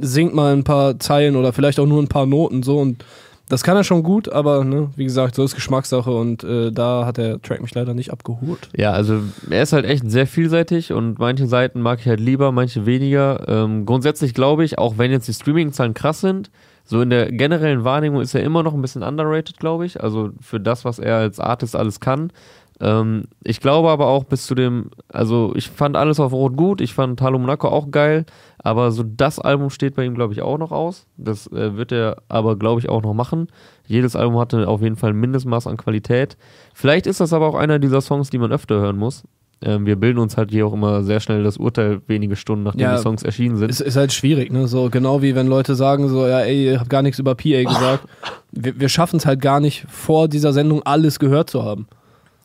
[0.00, 3.04] singt mal ein paar Zeilen oder vielleicht auch nur ein paar Noten so und
[3.50, 7.04] das kann er schon gut, aber ne, wie gesagt, so ist Geschmackssache und äh, da
[7.04, 8.68] hat der Track mich leider nicht abgeholt.
[8.76, 12.52] Ja, also er ist halt echt sehr vielseitig und manche Seiten mag ich halt lieber,
[12.52, 13.46] manche weniger.
[13.48, 16.50] Ähm, grundsätzlich glaube ich, auch wenn jetzt die Streaming-Zahlen krass sind,
[16.90, 20.02] so in der generellen Wahrnehmung ist er immer noch ein bisschen underrated, glaube ich.
[20.02, 22.32] Also für das, was er als Artist alles kann.
[22.80, 26.80] Ähm, ich glaube aber auch bis zu dem, also ich fand alles auf Rot gut,
[26.80, 28.24] ich fand Talo Monaco auch geil,
[28.56, 31.06] aber so das Album steht bei ihm, glaube ich, auch noch aus.
[31.18, 33.48] Das äh, wird er aber, glaube ich, auch noch machen.
[33.86, 36.38] Jedes Album hatte auf jeden Fall ein Mindestmaß an Qualität.
[36.72, 39.24] Vielleicht ist das aber auch einer dieser Songs, die man öfter hören muss.
[39.60, 42.82] Ähm, wir bilden uns halt hier auch immer sehr schnell das Urteil wenige Stunden, nachdem
[42.82, 43.70] ja, die Songs erschienen sind.
[43.70, 44.68] Es ist halt schwierig, ne?
[44.68, 47.64] So genau wie wenn Leute sagen, so, ja, ey, ich hab gar nichts über PA
[47.64, 48.04] gesagt.
[48.52, 51.88] wir, wir schaffen es halt gar nicht, vor dieser Sendung alles gehört zu haben.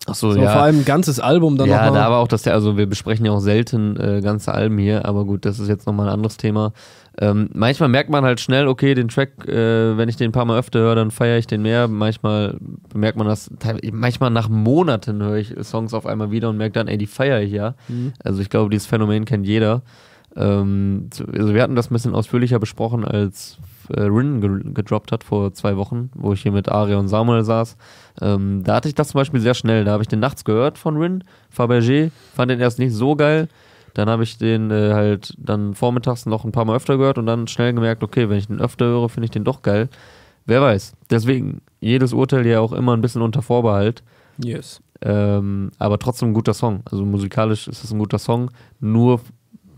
[0.06, 0.52] Ach so, so, ja.
[0.52, 3.26] Vor allem ein ganzes Album dann Ja, da aber auch, dass der, also wir besprechen
[3.26, 6.36] ja auch selten äh, ganze Alben hier, aber gut, das ist jetzt nochmal ein anderes
[6.38, 6.74] Thema.
[7.20, 10.46] Ähm, manchmal merkt man halt schnell, okay, den Track, äh, wenn ich den ein paar
[10.46, 11.88] Mal öfter höre, dann feiere ich den mehr.
[11.88, 12.58] Manchmal
[12.96, 13.52] merkt man das,
[13.92, 17.42] manchmal nach Monaten höre ich Songs auf einmal wieder und merke dann, ey, die feiere
[17.42, 17.76] ich ja.
[17.88, 18.14] Mhm.
[18.24, 19.84] Also ich glaube, dieses Phänomen kennt jeder.
[20.36, 25.24] Ähm, also wir hatten das ein bisschen ausführlicher besprochen, als äh, Rin ge gedroppt hat
[25.24, 27.78] vor zwei Wochen, wo ich hier mit Aria und Samuel saß.
[28.22, 29.86] Ähm, da hatte ich das zum Beispiel sehr schnell.
[29.86, 31.24] Da habe ich den nachts gehört von Rin,
[31.56, 33.50] Fabergé, fand den erst nicht so geil.
[33.94, 37.26] Dann habe ich den äh, halt dann vormittags noch ein paar Mal öfter gehört und
[37.26, 39.90] dann schnell gemerkt, okay, wenn ich den öfter höre, finde ich den doch geil.
[40.46, 40.94] Wer weiß.
[41.10, 44.04] Deswegen, jedes Urteil ja auch immer ein bisschen unter Vorbehalt.
[44.44, 44.82] Yes.
[45.02, 46.82] Ähm, aber trotzdem ein guter Song.
[46.90, 48.52] Also musikalisch ist es ein guter Song.
[48.80, 49.22] Nur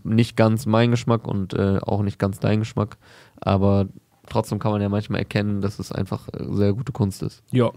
[0.02, 2.96] nicht ganz mein Geschmack und äh, auch nicht ganz dein Geschmack.
[3.40, 3.86] Aber
[4.28, 7.42] trotzdem kann man ja manchmal erkennen, dass es einfach äh, sehr gute Kunst ist.
[7.50, 7.70] Ja,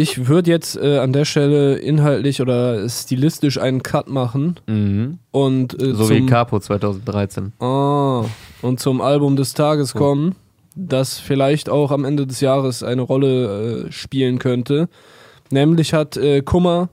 [0.00, 4.60] ich würde jetzt äh, an der Stelle inhaltlich oder stilistisch einen Cut machen.
[4.66, 5.18] Mhm.
[5.30, 7.52] Und, äh, so wie Capo 2013.
[7.60, 8.24] Ah,
[8.62, 10.36] und zum Album des Tages kommen,
[10.74, 14.88] das vielleicht auch am Ende des Jahres eine Rolle äh, spielen könnte.
[15.50, 16.90] Nämlich hat äh, Kummer,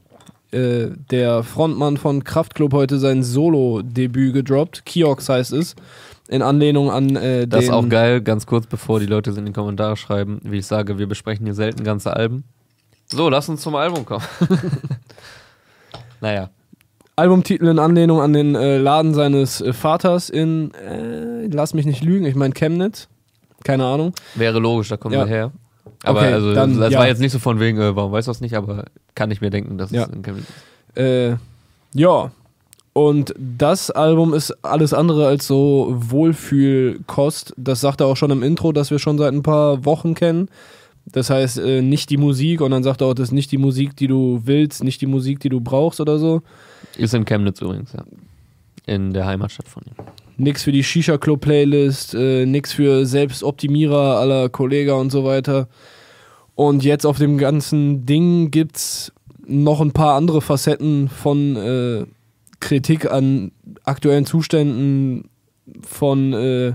[0.51, 4.85] äh, der Frontmann von Kraftklub, heute sein Solo-Debüt gedroppt.
[4.85, 5.75] Kiox heißt es
[6.27, 9.45] in Anlehnung an äh, Das ist auch geil, ganz kurz bevor die Leute es in
[9.45, 10.39] die Kommentare schreiben.
[10.43, 12.43] Wie ich sage, wir besprechen hier selten ganze Alben.
[13.07, 14.23] So, lass uns zum Album kommen.
[16.21, 16.49] naja.
[17.15, 22.03] Albumtitel in Anlehnung an den äh, Laden seines äh, Vaters in, äh, lass mich nicht
[22.03, 23.07] lügen, ich meine Chemnitz.
[23.63, 24.13] Keine Ahnung.
[24.35, 25.21] Wäre logisch, da kommen ja.
[25.21, 25.51] wir her.
[26.03, 26.99] Aber okay, also, dann, das ja.
[26.99, 29.41] war jetzt nicht so von wegen, äh, warum weißt du das nicht, aber kann ich
[29.41, 30.03] mir denken, dass ja.
[30.03, 31.01] es in Chemnitz ist.
[31.01, 31.37] Äh,
[31.93, 32.31] ja.
[32.93, 37.53] Und das Album ist alles andere als so Wohlfühlkost.
[37.57, 40.49] Das sagt er auch schon im Intro, das wir schon seit ein paar Wochen kennen.
[41.05, 43.57] Das heißt, äh, nicht die Musik und dann sagt er auch, das ist nicht die
[43.57, 46.41] Musik, die du willst, nicht die Musik, die du brauchst oder so.
[46.97, 48.03] Ist in Chemnitz übrigens, ja.
[48.87, 49.93] In der Heimatstadt von ihm.
[50.37, 55.67] Nix für die Shisha-Club-Playlist, äh, nix für Selbstoptimierer aller Kollega und so weiter.
[56.55, 59.11] Und jetzt auf dem ganzen Ding gibt's
[59.47, 62.05] noch ein paar andere Facetten von äh,
[62.59, 63.51] Kritik an
[63.83, 65.29] aktuellen Zuständen,
[65.81, 66.73] von äh,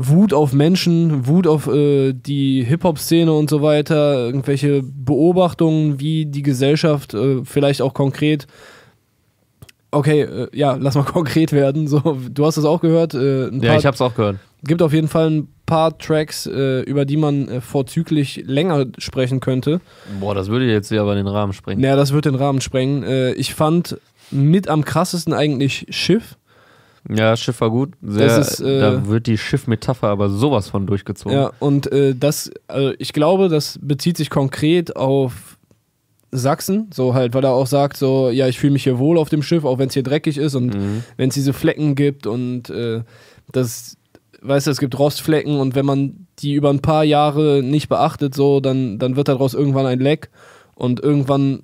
[0.00, 6.42] Wut auf Menschen, Wut auf äh, die Hip-Hop-Szene und so weiter, irgendwelche Beobachtungen, wie die
[6.42, 8.46] Gesellschaft äh, vielleicht auch konkret.
[9.90, 11.88] Okay, äh, ja, lass mal konkret werden.
[11.88, 13.14] So, du hast das auch gehört.
[13.14, 14.36] Äh, ja, ich hab's auch gehört.
[14.62, 19.40] Gibt auf jeden Fall ein paar Tracks, äh, über die man äh, vorzüglich länger sprechen
[19.40, 19.80] könnte.
[20.20, 21.82] Boah, das würde jetzt ja aber den Rahmen sprengen.
[21.82, 23.34] Naja, das würde den Rahmen sprengen.
[23.36, 23.98] ich fand
[24.30, 26.36] mit am krassesten eigentlich Schiff
[27.08, 27.94] ja, Schiff war gut.
[28.02, 31.36] Sehr, ist, äh, da wird die Schiffmetapher aber sowas von durchgezogen.
[31.36, 35.58] Ja, und äh, das, also ich glaube, das bezieht sich konkret auf
[36.30, 39.30] Sachsen, so halt, weil er auch sagt, so, ja, ich fühle mich hier wohl auf
[39.30, 41.04] dem Schiff, auch wenn es hier dreckig ist und mhm.
[41.16, 43.02] wenn es diese Flecken gibt und äh,
[43.50, 43.96] das,
[44.42, 48.34] weißt du, es gibt Rostflecken und wenn man die über ein paar Jahre nicht beachtet,
[48.34, 50.28] so, dann, dann wird daraus irgendwann ein Leck
[50.74, 51.62] und irgendwann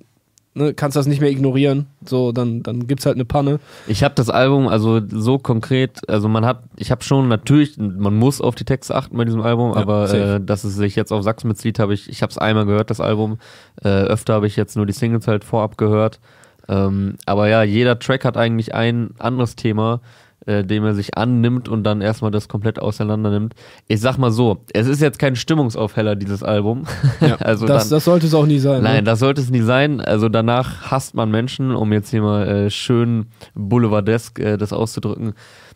[0.55, 1.85] ne, kannst das nicht mehr ignorieren.
[2.05, 3.59] So, dann, dann gibt's halt eine Panne.
[3.87, 8.15] Ich habe das Album also so konkret, also man hat, ich habe schon natürlich, man
[8.15, 10.35] muss auf die Texte achten bei diesem Album, Ja, aber safe.
[10.35, 12.89] äh, dass es sich jetzt auf Sachsen bezieht, habe ich, ich habe es einmal gehört,
[12.89, 13.37] das Album.
[13.83, 16.19] Äh, öfter habe ich jetzt nur die Singles halt vorab gehört.
[16.67, 20.01] Ähm, aber ja, jeder Track hat eigentlich ein anderes Thema,
[20.45, 23.53] äh, dem er sich annimmt und dann erstmal das komplett auseinander nimmt.
[23.87, 26.85] Ich sag mal so, es ist jetzt kein Stimmungsaufheller, dieses Album.
[27.21, 28.83] Ja, also das, dann, das sollte es auch nie sein.
[28.83, 29.03] Nein, ne?
[29.03, 30.01] das sollte es nie sein.
[30.01, 35.33] Also danach hasst man Menschen, um jetzt hier mal äh, schön boulevardesk äh, das auszudrücken.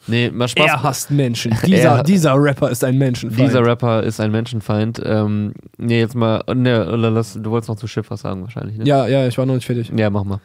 [0.08, 0.66] Nee, mal Spaß.
[0.66, 1.56] Er hasst Menschen.
[1.66, 3.50] Dieser, Er- dieser Rapper ist ein Menschenfeind.
[3.50, 5.02] Dieser Rapper ist ein Menschenfeind.
[5.06, 8.86] Ähm, nee, jetzt mal, ne, du wolltest noch zu Schiff was sagen wahrscheinlich, ne?
[8.86, 9.92] ja, ja, ich war noch nicht fertig.
[9.96, 10.40] Ja, mach mal.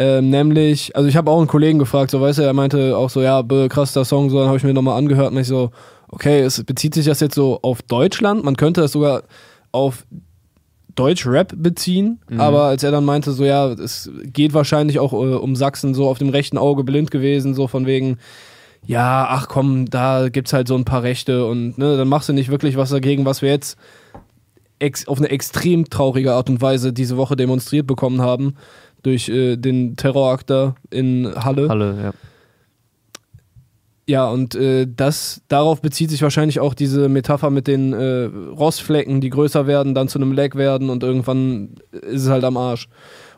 [0.00, 3.10] Ähm, nämlich, also ich habe auch einen Kollegen gefragt, so weißt du, er meinte auch
[3.10, 5.72] so, ja, krass, der Song, so, dann habe ich mir nochmal angehört und ich so,
[6.08, 9.24] okay, es bezieht sich das jetzt so auf Deutschland, man könnte das sogar
[9.72, 10.06] auf
[10.94, 12.40] Deutsch-Rap beziehen, Mhm.
[12.40, 16.08] aber als er dann meinte, so, ja, es geht wahrscheinlich auch äh, um Sachsen, so
[16.08, 18.16] auf dem rechten Auge blind gewesen, so von wegen,
[18.86, 22.32] ja, ach komm, da gibt's halt so ein paar Rechte und ne, dann machst du
[22.32, 23.78] nicht wirklich was dagegen, was wir jetzt
[25.06, 28.54] auf eine extrem traurige Art und Weise diese Woche demonstriert bekommen haben
[29.02, 31.68] durch äh, den Terrorakt da in Halle.
[31.68, 32.12] Halle, ja.
[34.06, 39.20] Ja, und äh, das darauf bezieht sich wahrscheinlich auch diese Metapher mit den äh, Rostflecken,
[39.20, 42.88] die größer werden, dann zu einem Leck werden und irgendwann ist es halt am Arsch.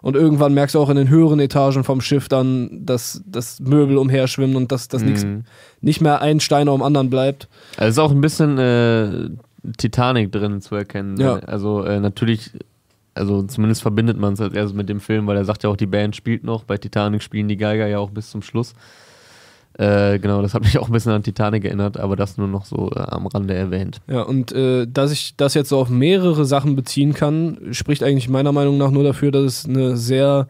[0.01, 3.99] Und irgendwann merkst du auch in den höheren Etagen vom Schiff dann, dass das Möbel
[3.99, 5.45] umherschwimmen und dass das nix, Mhm.
[5.83, 7.49] nicht mehr ein Stein am anderen bleibt.
[7.77, 9.29] Also ist auch ein bisschen äh,
[9.77, 11.19] Titanic drin zu erkennen.
[11.21, 11.35] Ja.
[11.35, 12.51] Also äh, natürlich,
[13.15, 15.77] also zumindest verbindet man es als erstes mit dem Film, weil er sagt ja auch,
[15.77, 16.65] die Band spielt noch.
[16.65, 18.75] Bei Titanic spielen die Geiger ja auch bis zum Schluss.
[19.79, 22.67] Äh, genau, das hat mich auch ein bisschen an Titanic erinnert, aber das nur noch
[22.67, 24.01] so äh, am Rande erwähnt.
[24.07, 28.29] Ja, und äh, dass ich das jetzt so auf mehrere Sachen beziehen kann, spricht eigentlich
[28.29, 30.47] meiner Meinung nach nur dafür, dass es eine sehr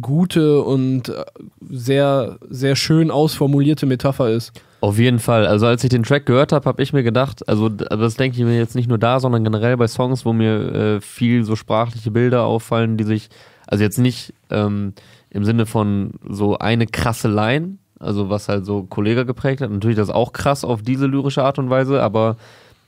[0.00, 1.24] gute und äh,
[1.68, 4.52] sehr, sehr schön ausformulierte Metapher ist.
[4.80, 5.46] Auf jeden Fall.
[5.46, 8.44] Also als ich den Track gehört habe, habe ich mir gedacht, also das denke ich
[8.44, 12.10] mir jetzt nicht nur da, sondern generell bei Songs, wo mir äh, viel so sprachliche
[12.10, 13.28] Bilder auffallen, die sich,
[13.66, 14.94] also jetzt nicht ähm,
[15.28, 19.70] im Sinne von so eine krasse Line, also was halt so Kollega geprägt hat.
[19.70, 22.36] Natürlich das auch krass auf diese lyrische Art und Weise, aber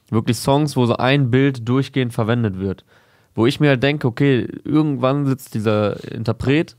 [0.09, 2.85] wirklich Songs, wo so ein Bild durchgehend verwendet wird.
[3.35, 6.77] Wo ich mir halt denke, okay, irgendwann sitzt dieser Interpret,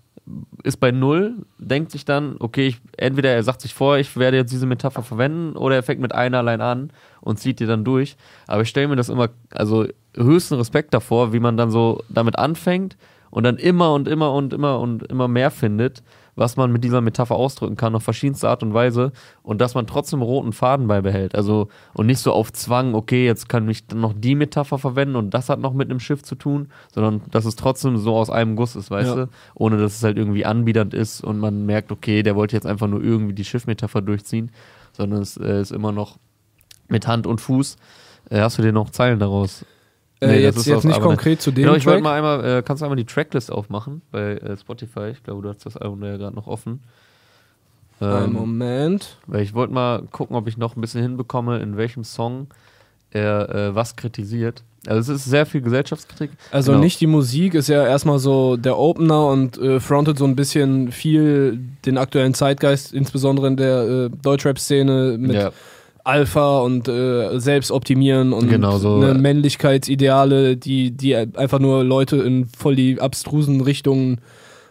[0.64, 4.38] ist bei Null, denkt sich dann, okay, ich, entweder er sagt sich vor, ich werde
[4.38, 7.84] jetzt diese Metapher verwenden, oder er fängt mit einer allein an und zieht die dann
[7.84, 8.16] durch.
[8.48, 12.38] Aber ich stelle mir das immer, also höchsten Respekt davor, wie man dann so damit
[12.38, 12.98] anfängt
[13.32, 16.04] und dann immer und immer und immer und immer mehr findet,
[16.36, 19.12] was man mit dieser Metapher ausdrücken kann, auf verschiedenste Art und Weise
[19.44, 21.36] und dass man trotzdem roten Faden beibehält.
[21.36, 25.16] Also und nicht so auf Zwang, okay, jetzt kann ich dann noch die Metapher verwenden
[25.16, 28.30] und das hat noch mit einem Schiff zu tun, sondern dass es trotzdem so aus
[28.30, 29.16] einem Guss ist, weißt Ja.
[29.26, 29.30] du?
[29.56, 32.88] Ohne dass es halt irgendwie anbiedernd ist und man merkt, okay, der wollte jetzt einfach
[32.88, 34.52] nur irgendwie die Schiffmetapher durchziehen,
[34.92, 36.18] sondern es äh, ist immer noch
[36.88, 37.78] mit Hand und Fuß.
[38.30, 39.66] Äh, hast du dir noch Zeilen daraus?
[40.24, 42.04] Äh, Nee, jetzt jetzt nicht konkret zu dem Genau, ich wollte Track.
[42.04, 45.10] mal einmal, äh, kannst du einmal die Tracklist aufmachen bei äh, Spotify?
[45.12, 46.82] Ich glaube, du hast das Album ja gerade noch offen.
[48.02, 49.18] Ähm, Moment.
[49.28, 52.48] weil ich wollte mal gucken, ob ich noch ein bisschen hinbekomme, in welchem Song
[53.12, 54.64] er äh, was kritisiert.
[54.88, 56.32] Also es ist sehr viel Gesellschaftskritik.
[56.52, 56.84] Also Genau.
[56.84, 60.92] nicht die Musik ist ja erstmal so der Opener und äh, frontet so ein bisschen
[60.92, 65.52] viel den aktuellen Zeitgeist, insbesondere in der äh, Deutschrap-Szene mit ja,
[66.04, 68.98] Alpha und äh, Selbstoptimieren und Genau so.
[68.98, 74.20] ne, Männlichkeitsideale, die, die einfach nur Leute in voll die abstrusen Richtungen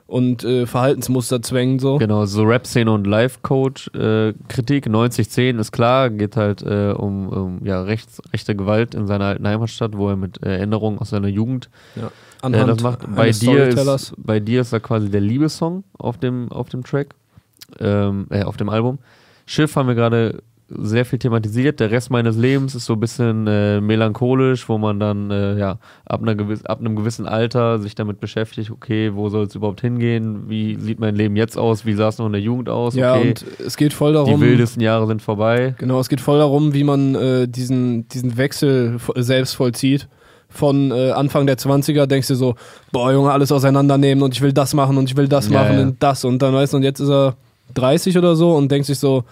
[0.07, 1.79] und äh, Verhaltensmuster zwängen.
[1.79, 1.97] So.
[1.97, 4.87] genau, so Rap-Szene und Life-Coach-Kritik.
[4.87, 9.49] 9010 ist klar, geht halt äh, um, um ja, rechts, rechte Gewalt in seiner alten
[9.49, 12.01] Heimatstadt, wo er mit äh, Erinnerungen aus seiner Jugend äh,
[12.42, 13.14] Anhand das macht.
[13.14, 17.14] Bei dir, ist, bei dir ist da quasi der Liebessong auf dem, auf dem Track,
[17.81, 18.99] ähm, äh, auf dem Album.
[19.47, 20.42] Schiff haben wir gerade
[20.79, 21.81] sehr viel thematisiert.
[21.81, 25.79] Der Rest meines Lebens ist so ein bisschen äh, melancholisch, wo man dann äh, ja
[26.07, 29.81] ab, einer gewiss, ab einem gewissen Alter sich damit beschäftigt, okay, wo soll es überhaupt
[29.81, 30.49] hingehen?
[30.49, 31.85] Wie sieht mein Leben jetzt aus?
[31.87, 32.95] Wie sah es noch in der Jugend aus?
[32.95, 34.41] Ja, Okay, und es geht voll die darum.
[34.41, 35.75] wildesten Jahre sind vorbei.
[35.79, 40.09] Genau, es geht voll darum, wie man äh, diesen, diesen Wechsel selbst vollzieht.
[40.49, 42.55] Von äh, Anfang der 20er denkst du so,
[42.93, 45.77] boah, Junge, alles auseinandernehmen und ich will das machen und ich will das Ja, machen
[45.79, 45.83] ja.
[45.83, 46.25] und das.
[46.27, 47.37] Und dann weißt du, und jetzt ist er
[47.75, 49.25] 30 oder so und denkt sich so,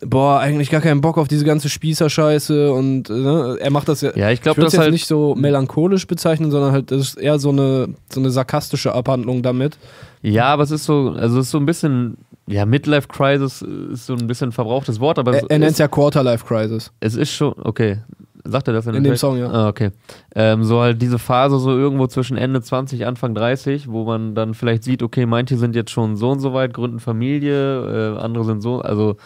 [0.00, 4.16] boah, eigentlich gar keinen Bock auf diese ganze Spießerscheiße und ne, er macht das ja.
[4.16, 7.38] Ja, ich glaube, das jetzt halt nicht so melancholisch bezeichnen, sondern halt, das ist eher
[7.38, 9.78] so eine, so eine sarkastische Abhandlung damit.
[10.22, 14.06] Ja, aber es ist so, also es ist so ein bisschen, ja, Midlife Crisis ist
[14.06, 16.92] so ein bisschen ein verbrauchtes Wort, aber es, Er, er nennt es ja Quarterlife Crisis.
[17.00, 17.98] es ist schon, okay.
[18.44, 19.16] Sagt er das in, In dem?
[19.16, 19.50] Song, ja.
[19.50, 19.90] Ah, okay.
[20.34, 24.54] Ähm, so halt diese Phase so irgendwo zwischen Ende 20, Anfang 30, wo man dann
[24.54, 28.44] vielleicht sieht, okay, manche sind jetzt schon so und so weit, gründen Familie, äh, andere
[28.44, 29.16] sind so, also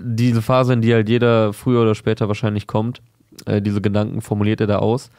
[0.00, 3.00] diese Phase, in die halt jeder früher oder später wahrscheinlich kommt,
[3.46, 5.10] äh, diese Gedanken formuliert er da aus.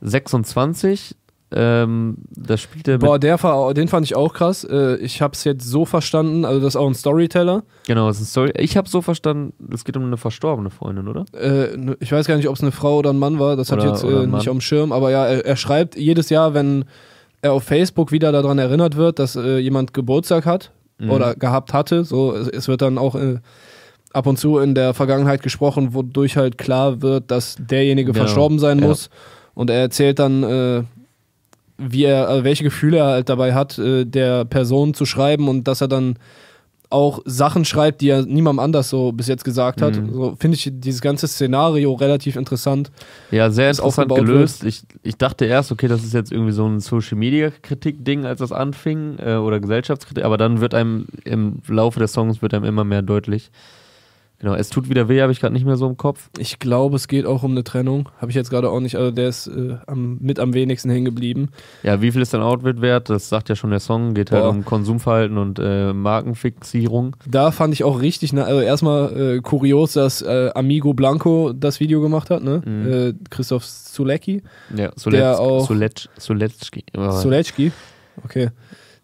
[0.00, 1.14] 26,
[1.50, 3.38] ähm, das spielt er mit, Boah, der
[3.74, 4.64] den fand ich auch krass.
[4.64, 7.62] Äh, ich hab's jetzt so verstanden, also das ist auch ein Storyteller.
[7.86, 8.62] genau, das ist eine Story.
[8.62, 11.24] Ich habe so verstanden, es geht um eine verstorbene Freundin, oder?
[11.32, 13.72] Äh, ne- ich weiß gar nicht, ob es eine Frau oder ein Mann war, das
[13.72, 15.96] hat Oder- jetzt oder äh, ein nicht auf dem Schirm, aber ja, er, er schreibt
[15.96, 16.84] jedes Jahr, wenn
[17.40, 21.10] er auf Facebook wieder daran erinnert wird, dass äh, jemand Geburtstag hat Mhm.
[21.12, 23.36] oder gehabt hatte, so es, es wird dann auch äh,
[24.12, 28.58] ab und zu in der Vergangenheit gesprochen, wodurch halt klar wird, dass derjenige Genau, verstorben
[28.58, 28.86] sein ja.
[28.86, 29.10] muss
[29.54, 30.82] und er erzählt dann äh,
[31.78, 35.68] wie er, also welche Gefühle er halt dabei hat, äh, der Person zu schreiben und
[35.68, 36.16] dass er dann
[36.90, 39.96] auch Sachen schreibt, die er niemandem anders so bis jetzt gesagt hat.
[39.96, 40.12] Mhm.
[40.12, 42.90] So finde ich dieses ganze Szenario relativ interessant.
[43.30, 44.64] Ja, sehr interessant gelöst.
[44.64, 49.18] Ich, ich dachte erst, okay, das ist jetzt irgendwie so ein Social-Media-Kritik-Ding, als das anfing,
[49.18, 53.02] äh, oder Gesellschaftskritik, aber dann wird einem im Laufe des Songs wird einem immer mehr
[53.02, 53.50] deutlich.
[54.40, 56.30] Genau, es tut wieder weh, habe ich gerade nicht mehr so im Kopf.
[56.38, 58.08] Ich glaube, es geht auch um eine Trennung.
[58.20, 61.06] Habe ich jetzt gerade auch nicht, also der ist äh, am, mit am wenigsten hängen
[61.06, 61.48] geblieben.
[61.82, 63.10] Ja, wie viel ist dein Outfit wert?
[63.10, 64.50] Das sagt ja schon der Song, geht halt Boah.
[64.50, 67.16] um Konsumverhalten und äh, Markenfixierung.
[67.26, 71.80] Da fand ich auch richtig, na, also erstmal äh, kurios, dass äh, Amigo Blanco das
[71.80, 72.62] Video gemacht hat, ne?
[72.64, 72.92] Mhm.
[72.92, 74.42] Äh, Christoph Zulecki.
[74.76, 76.84] Ja, Der auch- Suletsch, Suletschki.
[76.96, 77.72] Oh, Zulecki.
[78.24, 78.50] Okay.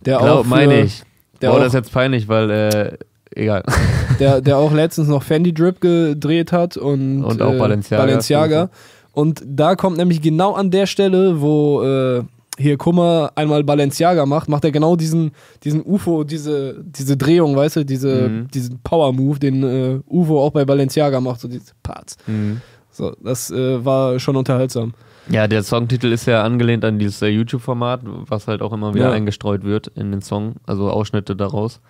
[0.05, 1.03] Der Glaub, auch für, meine ich.
[1.41, 2.99] Der Boah, auch, das ist jetzt peinlich, weil, äh,
[3.37, 3.63] egal.
[4.21, 8.03] der, der auch letztens noch Fendi Drip gedreht hat und, Und auch äh, Balenciaga.
[8.05, 8.71] Balenciaga.
[9.13, 12.23] Und da kommt nämlich genau an der Stelle, wo äh,
[12.59, 15.33] hier Kummer einmal Balenciaga macht, macht er genau diesen,
[15.65, 18.49] diesen UFO, diese, diese Drehung, weißt du, diese, Mhm.
[18.53, 22.17] diesen Power-Move, den äh, UFO auch bei Balenciaga macht, so diese Parts.
[22.27, 22.61] Mhm.
[22.91, 24.95] So, das äh, war schon unterhaltsam.
[25.29, 29.07] Ja, der Songtitel ist ja angelehnt an dieses äh, YouTube-Format, was halt auch immer wieder
[29.07, 29.13] Ja.
[29.13, 31.81] eingestreut wird in den Song, also Ausschnitte daraus.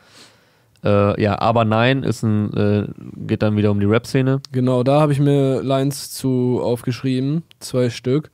[0.85, 2.87] Äh, ja, aber nein, ist ein, äh,
[3.27, 4.40] geht dann wieder um die Rap-Szene.
[4.53, 8.31] Genau, da habe ich mir Lines zu aufgeschrieben, zwei Stück.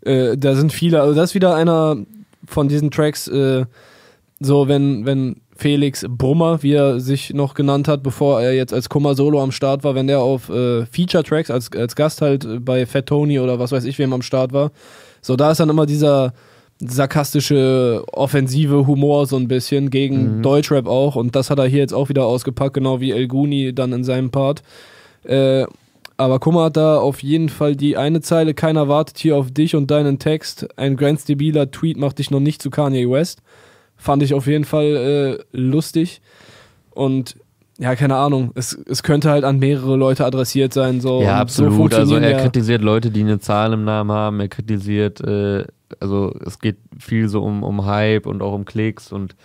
[0.00, 1.96] Äh, da sind viele, also das ist wieder einer
[2.46, 3.64] von diesen Tracks, äh,
[4.40, 8.88] so wenn, wenn Felix Brummer, wie er sich noch genannt hat, bevor er jetzt als
[8.88, 12.86] Kummer Solo am Start war, wenn der auf äh, Feature-Tracks als, als Gast halt bei
[12.86, 14.70] Fat Tony oder was weiß ich wem am Start war,
[15.20, 16.32] so da ist dann immer dieser
[16.80, 20.42] sarkastische, offensive Humor so ein bisschen gegen Mhm.
[20.42, 23.72] Deutschrap auch und das hat er hier jetzt auch wieder ausgepackt, genau wie El Guni
[23.74, 24.62] dann in seinem Part.
[25.24, 25.66] Äh,
[26.16, 29.76] aber Kummer hat da auf jeden Fall die eine Zeile, keiner wartet hier auf dich
[29.76, 30.66] und deinen Text.
[30.76, 33.40] Ein ganz debiler Tweet macht dich noch nicht zu Kanye West.
[33.96, 36.20] Fand ich auf jeden Fall äh, lustig.
[36.90, 37.36] Und
[37.78, 41.00] ja, keine Ahnung, es, es könnte halt an mehrere Leute adressiert sein.
[41.00, 41.94] So, ja, Und so absolut.
[41.94, 44.40] also er kritisiert Leute, die eine Zahl im Namen haben.
[44.40, 45.64] Er kritisiert, äh,
[46.00, 49.36] also es geht viel so um, um Hype und auch um Klicks und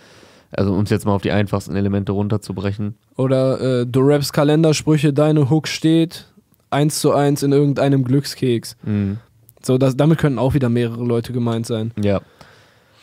[0.50, 2.94] also um es jetzt mal auf die einfachsten Elemente runterzubrechen.
[3.16, 6.26] Oder äh, du raps Kalendersprüche, deine Hook steht
[6.70, 8.76] eins zu eins in irgendeinem Glückskeks.
[8.82, 9.18] Mhm.
[9.62, 11.92] So, das, damit könnten auch wieder mehrere Leute gemeint sein.
[12.00, 12.20] Ja.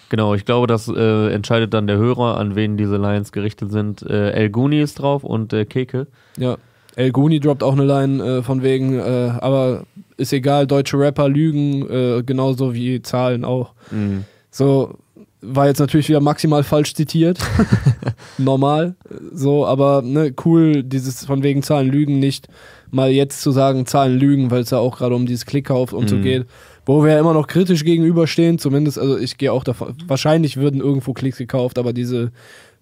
[0.09, 4.01] Genau, ich glaube, das äh, entscheidet dann der Hörer, an wen diese Lines gerichtet sind.
[4.01, 6.07] Äh, El Guni ist drauf und äh, Keke.
[6.37, 6.57] Ja.
[6.95, 9.83] El Guni droppt auch eine Line äh, von wegen, äh, aber
[10.17, 13.73] ist egal, deutsche Rapper lügen, äh, genauso wie Zahlen auch.
[13.91, 14.25] Mhm.
[14.49, 14.95] So,
[15.41, 17.39] war jetzt natürlich wieder maximal falsch zitiert.
[18.37, 18.95] Normal.
[19.33, 22.47] So, aber ne, cool, dieses von wegen Zahlen lügen nicht
[22.91, 26.09] mal jetzt zu sagen, Zahlen lügen, weil es ja auch gerade um dieses Klickkauf und
[26.09, 26.21] so Mhm.
[26.21, 26.45] geht.
[26.85, 30.81] Wo wir ja immer noch kritisch gegenüberstehen, zumindest, also ich gehe auch davon, wahrscheinlich würden
[30.81, 32.31] irgendwo Klicks gekauft, aber diese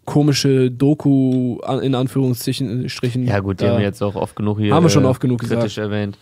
[0.09, 4.73] komische Doku in Anführungsstrichen Strichen, Ja gut, die haben wir jetzt auch oft genug hier
[4.73, 5.77] Haben wir schon äh, oft genug kritisch gesagt.
[5.77, 6.17] erwähnt.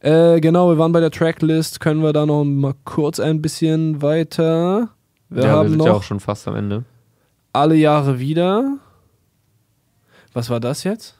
[0.00, 1.80] Äh, genau, wir waren bei der Tracklist.
[1.80, 4.88] Können wir da noch mal kurz ein bisschen weiter?
[5.28, 6.84] Wir ja, wir haben sind noch ja auch schon fast am Ende.
[7.52, 8.78] alle Jahre wieder.
[10.32, 11.16] Was war das jetzt?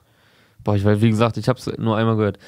[0.65, 2.39] Boah, ich weiß, wie gesagt, ich habe es nur einmal gehört.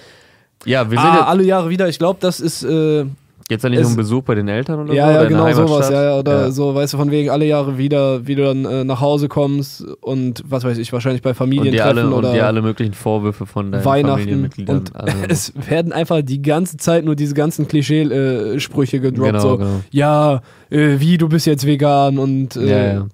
[0.65, 1.88] Ja, wir sind Ah, alle Jahre wieder.
[1.88, 3.05] Ich glaube, das ist äh,
[3.53, 5.11] jetzt ja nicht es- um Besuch bei den Eltern oder ja, so.
[5.13, 5.88] ja, oder der genau sowas.
[5.90, 6.50] Ja, ja, oder Ja.
[6.50, 9.85] so, weißt du, von wegen alle Jahre wieder, wie du dann äh, nach Hause kommst
[10.00, 13.46] und was weiß ich, wahrscheinlich bei und Familientreffen alle, und oder dir alle möglichen Vorwürfe
[13.46, 14.50] von deinen Weihnachten.
[14.67, 15.25] Und anhören.
[15.29, 19.27] es werden einfach die ganze Zeit nur diese ganzen Klischee-Sprüche gedroppt.
[19.33, 19.81] genau, so, genau.
[19.90, 20.40] ja,
[20.71, 23.07] äh, wie, du bist jetzt vegan und äh, ja, ja.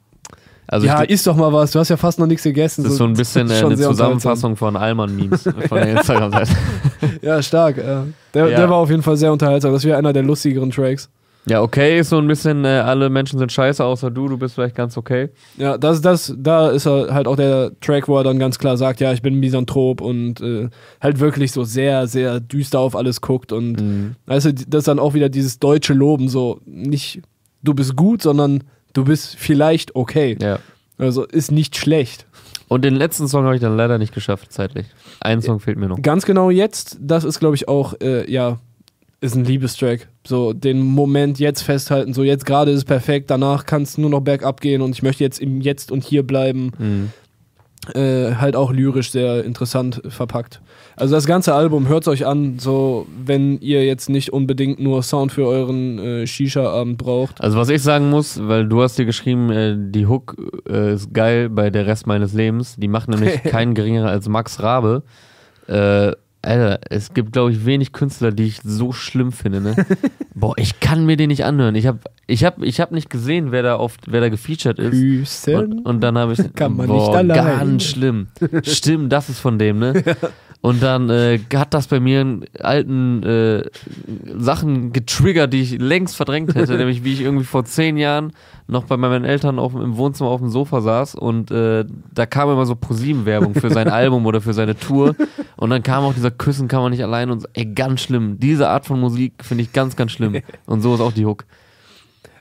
[0.71, 2.83] Also ja, isst doch mal was, du hast ja fast noch nichts gegessen.
[2.85, 3.75] das ist so ein bisschen eine.
[3.77, 6.51] Zusammenfassung von Alman-Memes von der Instagram-Seite.
[7.23, 7.77] Ja, stark.
[7.77, 8.57] Der, Ja.
[8.57, 9.73] der war auf jeden Fall sehr unterhaltsam.
[9.73, 11.09] Das wäre einer der lustigeren Tracks.
[11.47, 14.55] Ja, okay ist so ein bisschen, äh, alle Menschen sind scheiße, außer du, du bist
[14.57, 15.31] vielleicht ganz okay.
[15.57, 18.77] Ja, das, das, da ist er halt auch der Track, wo er dann ganz klar
[18.77, 20.69] sagt, ja, ich bin Misanthrop und äh,
[21.01, 24.17] halt wirklich so sehr, sehr düster auf alles guckt und Mhm.
[24.27, 27.23] also das ist dann auch wieder dieses deutsche Loben, so nicht
[27.63, 30.37] du bist gut, sondern du bist vielleicht okay.
[30.41, 30.59] Ja.
[30.99, 32.27] Also ist nicht schlecht.
[32.69, 34.87] Und den letzten Song habe ich dann leider nicht geschafft, zeitlich.
[35.21, 36.03] Ein Song fehlt mir noch.
[36.03, 38.59] Ganz genau jetzt, das ist glaube ich auch, äh, ja,
[39.21, 40.09] ist ein Liebestrack.
[40.27, 44.11] So den Moment jetzt festhalten, so jetzt gerade ist es perfekt, danach kann es nur
[44.11, 46.73] noch bergab gehen und ich möchte jetzt im Jetzt und Hier bleiben.
[46.79, 47.13] Mhm.
[47.95, 50.61] Äh, halt auch lyrisch sehr interessant verpackt.
[50.97, 55.03] Also das ganze Album, hört es euch an, so wenn ihr jetzt nicht unbedingt nur
[55.03, 57.41] Sound für euren äh, Shisha-Abend braucht.
[57.41, 60.37] Also was ich sagen muss, weil du hast dir geschrieben, äh, die Hook
[60.69, 62.77] äh, ist geil bei der Rest meines Lebens.
[62.77, 65.03] Die macht nämlich keinen geringerer als Max Rabe.
[66.41, 69.61] Alter, es gibt, glaube ich, wenig Künstler, die ich so schlimm finde.
[69.61, 69.75] Ne?
[70.35, 71.75] Boah, ich kann mir den nicht anhören.
[71.75, 74.93] Ich habe ich hab, ich hab nicht gesehen, wer da, auf, wer da gefeatured ist.
[74.93, 75.55] Küssen.
[75.57, 76.39] Und, und dann habe ich.
[76.55, 77.59] Kann man boah, nicht allein.
[77.59, 78.29] Ganz schlimm.
[78.63, 80.03] Stimmt, das ist von dem, ne?
[80.61, 83.65] Und dann äh, hat das bei mir in alten äh,
[84.37, 88.33] Sachen getriggert, die ich längst verdrängt hätte, nämlich wie ich irgendwie vor zehn Jahren
[88.67, 92.51] noch bei meinen Eltern auf, im Wohnzimmer auf dem Sofa saß und äh, da kam
[92.51, 95.15] immer so ProSieben-Werbung für sein Album oder für seine Tour
[95.57, 98.39] und dann kam auch dieser Küssen kann man nicht allein und so, ey, ganz schlimm.
[98.39, 100.41] Diese Art von Musik finde ich ganz, ganz schlimm.
[100.67, 101.45] Und so ist auch die Hook.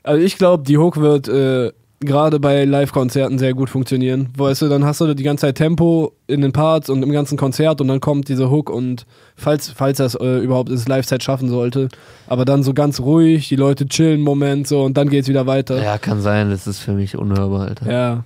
[0.02, 4.28] Also ich glaube, die Hook wird äh, gerade bei Live-Konzerten sehr gut funktionieren.
[4.36, 7.36] Weißt du, dann hast du die ganze Zeit Tempo in den Parts und im ganzen
[7.36, 11.48] Konzert und dann kommt diese Hook und falls, falls das äh, überhaupt das Live-Set schaffen
[11.48, 11.88] sollte,
[12.28, 15.82] aber dann so ganz ruhig, die Leute chillen Moment so und dann geht's wieder weiter.
[15.82, 17.90] Ja, kann sein, das ist für mich unhörbar, Alter.
[17.90, 18.24] Ja.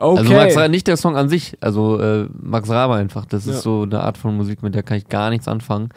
[0.00, 0.18] Okay.
[0.20, 3.26] Also Max Rabe, nicht der Song an sich, also äh, Max Rabe einfach.
[3.26, 3.60] Das ist Ja.
[3.60, 5.88] so eine Art von Musik, mit der kann ich gar nichts anfangen.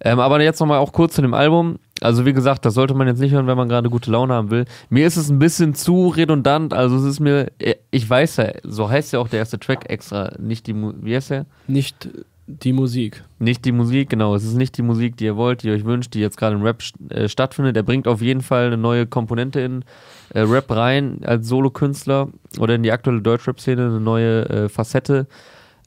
[0.00, 1.78] Ähm, aber jetzt nochmal auch kurz zu dem Album.
[2.00, 4.50] Also wie gesagt, das sollte man jetzt nicht hören, wenn man gerade gute Laune haben
[4.50, 4.66] will.
[4.90, 6.74] Mir ist es ein bisschen zu redundant.
[6.74, 7.50] Also es ist mir,
[7.90, 11.30] ich weiß ja, so heißt ja auch der erste Track extra, nicht die, wie heißt
[11.30, 11.46] der?
[11.66, 12.08] Nicht
[12.46, 13.24] die Musik.
[13.38, 14.34] Nicht die Musik, genau.
[14.34, 16.54] Es ist nicht die Musik, die ihr wollt, die ihr euch wünscht, die jetzt gerade
[16.54, 17.76] im Rap äh, stattfindet.
[17.76, 19.84] Er bringt auf jeden Fall eine neue Komponente in
[20.32, 22.28] äh, Rap rein als Solokünstler
[22.58, 25.26] oder in die aktuelle Deutschrap-Szene eine neue äh, Facette.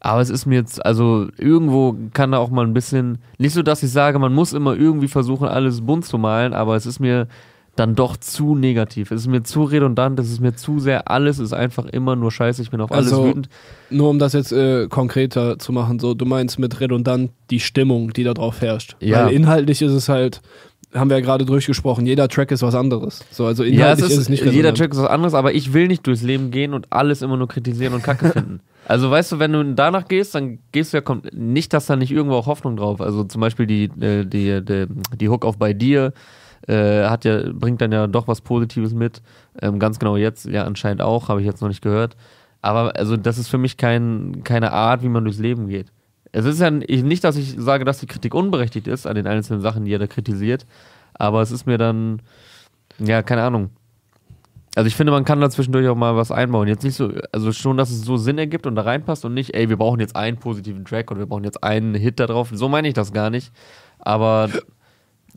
[0.02, 3.62] Aber es ist mir jetzt, also irgendwo kann da auch mal ein bisschen, nicht so,
[3.62, 7.00] dass ich sage, man muss immer irgendwie versuchen, alles bunt zu malen, aber es ist
[7.00, 7.28] mir
[7.76, 9.12] dann doch zu negativ.
[9.12, 12.32] Es ist mir zu redundant, es ist mir zu sehr, alles ist einfach immer nur
[12.32, 13.50] scheiße, ich bin auf alles Also, wütend.
[13.90, 18.12] Nur um das jetzt äh, konkreter zu machen, so du meinst mit redundant die Stimmung,
[18.12, 18.96] die da drauf herrscht.
[19.00, 19.26] Ja.
[19.26, 20.42] Weil inhaltlich ist es halt,
[20.94, 23.24] haben wir ja gerade durchgesprochen, jeder Track ist was anderes.
[23.32, 24.74] So, also Ja, es ist, ist, es nicht jeder.
[24.74, 27.48] Track ist was anderes, aber ich will nicht durchs Leben gehen und alles immer nur
[27.48, 28.60] kritisieren und Kacke finden.
[28.88, 31.96] Also weißt du, wenn du danach gehst, dann gehst du ja kom- nicht, dass da
[31.96, 33.02] nicht irgendwo auch Hoffnung drauf.
[33.02, 36.12] Also zum Beispiel die äh, die die, die Hook auf bei dir
[36.68, 39.22] äh, hat ja bringt dann ja doch was Positives mit.
[39.62, 42.16] Ähm, ganz genau jetzt ja anscheinend auch, habe ich jetzt noch nicht gehört.
[42.64, 45.92] Aber also das ist für mich kein, keine Art, wie man durchs Leben geht.
[46.32, 49.28] Es ist ja ich- nicht, dass ich sage, dass die Kritik unberechtigt ist an den
[49.28, 50.66] einzelnen Sachen, die er da kritisiert,
[51.14, 52.22] aber es ist mir dann
[53.00, 53.72] ja keine Ahnung.
[54.76, 56.68] Also ich finde, man kann da zwischendurch auch mal was einbauen.
[56.68, 59.56] Jetzt nicht so, also schon, dass es so Sinn ergibt und da reinpasst und nicht,
[59.56, 62.50] ey, wir brauchen jetzt einen positiven Track oder wir brauchen jetzt einen Hit da drauf.
[62.54, 63.52] So meine ich das gar nicht.
[63.98, 64.50] Aber,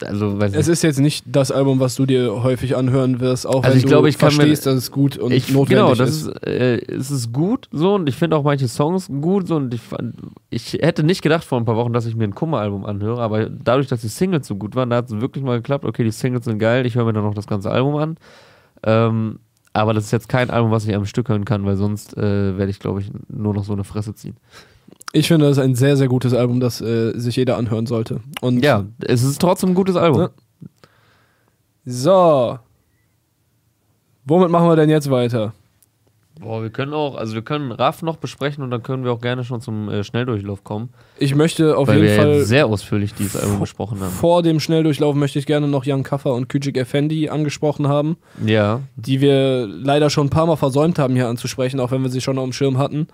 [0.05, 3.71] also, Es ist jetzt nicht das Album, was du dir häufig anhören wirst, auch Also
[3.71, 5.95] wenn ich glaube, du ich kann mir- verstehst, dass es gut und Ich, notwendig genau,
[5.95, 6.27] das ist.
[6.29, 9.73] ist, äh, es ist gut so und ich finde auch manche Songs gut so und
[9.75, 9.81] ich,
[10.51, 13.49] ich hätte nicht gedacht vor ein paar Wochen, dass ich mir ein Kummer-Album anhöre, aber
[13.51, 16.11] dadurch, dass die Singles so gut waren, da hat es wirklich mal geklappt, okay, die
[16.11, 18.17] Singles sind geil, ich höre mir dann noch das ganze Album an.
[18.85, 19.39] Ähm,
[19.75, 22.59] aber das ist jetzt kein Album, was ich am Stück hören kann, weil sonst äh,
[22.59, 24.37] werde ich, glaube ich, nur noch so eine Fresse ziehen.
[25.13, 28.21] Ich finde, das ist ein sehr, sehr gutes Album, das äh, sich jeder anhören sollte.
[28.41, 30.21] Und Ja, es ist trotzdem ein gutes Album.
[30.23, 30.31] Ja.
[31.85, 32.59] So.
[34.25, 35.53] Womit machen wir denn jetzt weiter?
[36.41, 39.21] Boah, wir können auch, also wir können Raff noch besprechen und dann können wir auch
[39.21, 40.89] gerne schon zum äh, Schnelldurchlauf kommen,
[41.19, 44.11] Ich möchte auf weil jeden wir Fall jetzt sehr ausführlich dieses Album vor- besprochen haben.
[44.11, 48.81] vor dem Schnelldurchlauf möchte ich gerne noch Jan Kaffer und Küçük Effendi angesprochen haben, Ja,
[48.97, 52.21] die wir leider schon ein paar Mal versäumt haben hier anzusprechen, auch wenn wir sie
[52.23, 53.09] schon auf dem Schirm hatten.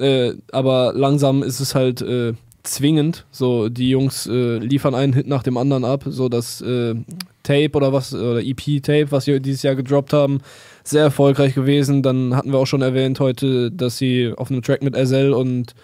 [0.00, 2.32] Äh, aber langsam ist es halt äh,
[2.62, 3.26] zwingend.
[3.30, 6.04] So, die Jungs äh, liefern einen Hit nach dem anderen ab.
[6.06, 6.94] So das äh,
[7.42, 10.40] Tape oder was, oder EP-Tape, was sie dieses Jahr gedroppt haben,
[10.84, 12.02] sehr erfolgreich gewesen.
[12.02, 15.74] Dann hatten wir auch schon erwähnt heute, dass sie auf einem Track mit Ezel und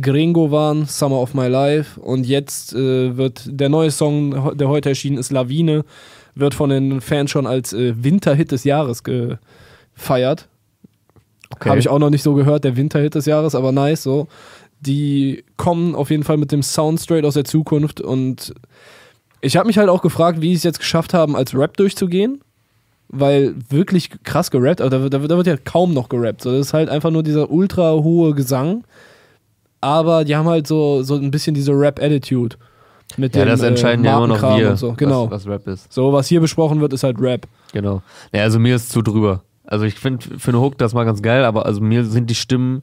[0.00, 2.00] Gringo waren, Summer of My Life.
[2.00, 5.84] Und jetzt äh, wird der neue Song, der heute erschienen ist, Lawine,
[6.34, 10.48] wird von den Fans schon als äh, Winterhit des Jahres gefeiert.
[11.60, 11.68] Okay.
[11.70, 14.26] Habe ich auch noch nicht so gehört, der Winterhit des Jahres, aber nice so.
[14.80, 18.52] Die kommen auf jeden Fall mit dem Sound straight aus der Zukunft und
[19.42, 22.40] Ich habe mich halt auch gefragt, wie sie es jetzt geschafft haben, als Rap durchzugehen.
[23.12, 26.42] Weil wirklich krass gerappt, also da, wird- da, da wird ja kaum noch gerappt.
[26.42, 28.84] So, das ist halt einfach nur dieser ultra hohe Gesang.
[29.80, 32.56] Aber die haben halt so, so ein bisschen diese Rap-Attitude.
[33.16, 34.92] Mit Ja, dem, das entscheiden äh, ja immer noch wir, so.
[34.92, 35.28] Genau.
[35.30, 35.92] was, was Rap ist.
[35.92, 37.48] So, was hier besprochen wird, ist halt Rap.
[37.72, 38.02] Genau.
[38.32, 39.42] Ja, also mir ist zu drüber.
[39.70, 42.34] Also ich finde für eine Hook das mal ganz geil, aber also mir sind die
[42.34, 42.82] Stimmen,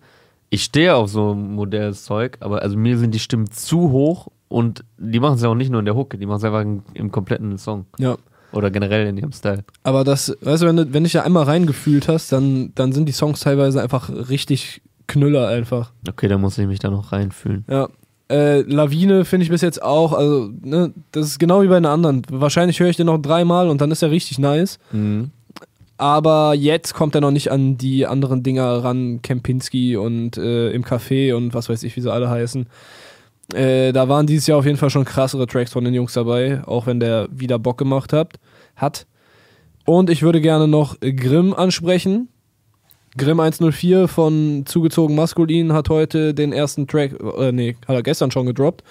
[0.50, 4.84] ich stehe auf so modernes Zeug, aber also mir sind die Stimmen zu hoch und
[4.98, 6.82] die machen es ja auch nicht nur in der Hook, die machen es einfach im,
[6.94, 8.16] im kompletten Song Ja.
[8.54, 9.66] oder generell in ihrem Style.
[9.84, 13.06] Aber das, weißt du, wenn du, wenn dich da einmal reingefühlt hast, dann, dann sind
[13.08, 15.92] die Songs teilweise einfach richtig Knüller einfach.
[16.08, 17.66] Okay, da muss ich mich da noch reinfühlen.
[17.70, 17.90] Ja.
[18.30, 21.86] Äh, Lawine finde ich bis jetzt auch, also, ne, das ist genau wie bei den
[21.86, 22.24] anderen.
[22.30, 24.80] Wahrscheinlich höre ich den noch dreimal und dann ist er richtig nice.
[24.92, 25.32] Mhm.
[25.98, 30.84] Aber jetzt kommt er noch nicht an die anderen Dinger ran, Kempinski und äh, im
[30.84, 32.68] Café und was weiß ich, wie sie alle heißen.
[33.54, 36.62] Äh, da waren dieses Jahr auf jeden Fall schon krassere Tracks von den Jungs dabei,
[36.66, 38.34] auch wenn der wieder Bock gemacht hat.
[38.76, 39.08] hat.
[39.86, 42.28] Und ich würde gerne noch Grimm ansprechen.
[43.18, 48.30] Grimm 104 von Zugezogen Maskulin hat heute den ersten Track, äh, nee, hat er gestern
[48.30, 48.84] schon gedroppt.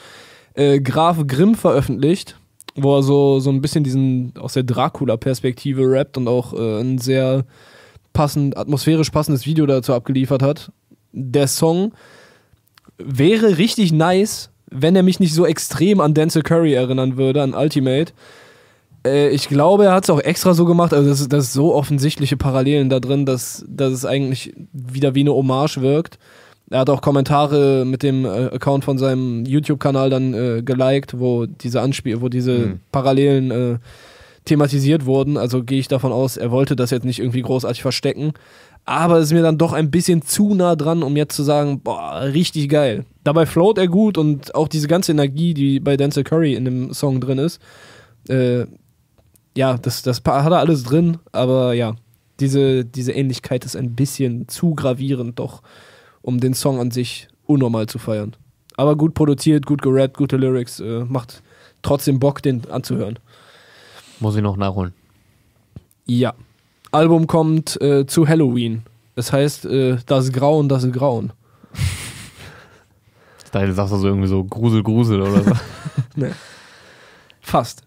[0.54, 2.36] Äh, Graf Grimm veröffentlicht,
[2.76, 6.98] wo er so, so ein bisschen diesen aus der Dracula-Perspektive rappt und auch äh, ein
[6.98, 7.44] sehr
[8.12, 10.70] passend, atmosphärisch passendes Video dazu abgeliefert hat.
[11.12, 11.92] Der Song
[12.98, 17.54] wäre richtig nice, wenn er mich nicht so extrem an Denzel Curry erinnern würde, an
[17.54, 18.12] Ultimate.
[19.06, 21.74] Äh, ich glaube, er hat es auch extra so gemacht, also das, das ist so
[21.74, 26.18] offensichtliche Parallelen da drin, dass, dass es eigentlich wieder wie eine Hommage wirkt.
[26.70, 31.46] Er hat auch Kommentare mit dem äh, Account von seinem YouTube-Kanal dann äh, geliked, wo
[31.46, 32.80] diese Anspiel, wo diese Mhm.
[32.90, 33.78] Parallelen äh,
[34.44, 35.36] thematisiert wurden.
[35.36, 38.32] Also gehe ich davon aus, er wollte das jetzt nicht irgendwie großartig verstecken.
[38.84, 41.80] Aber es ist mir dann doch ein bisschen zu nah dran, um jetzt zu sagen,
[41.80, 43.04] boah, richtig geil.
[43.24, 46.94] Dabei float er gut und auch diese ganze Energie, die bei Denzel Curry in dem
[46.94, 47.60] Song drin ist,
[48.28, 48.64] äh,
[49.56, 51.96] ja, das, das hat er alles drin, aber ja,
[52.38, 55.62] diese, diese Ähnlichkeit ist ein bisschen zu gravierend doch,
[56.26, 58.34] um den Song an sich unnormal zu feiern.
[58.76, 61.40] Aber gut produziert, gut gerappt, gute Lyrics, äh, macht
[61.82, 63.20] trotzdem Bock, den anzuhören.
[64.18, 64.92] Muss ich noch nachholen.
[66.04, 66.34] Ja.
[66.90, 68.82] Album kommt äh, zu Halloween.
[69.14, 71.32] Das heißt, äh, das Grauen, das Grauen.
[73.52, 75.52] Da sagst du so irgendwie so Grusel, Grusel oder so.
[77.40, 77.84] Fast.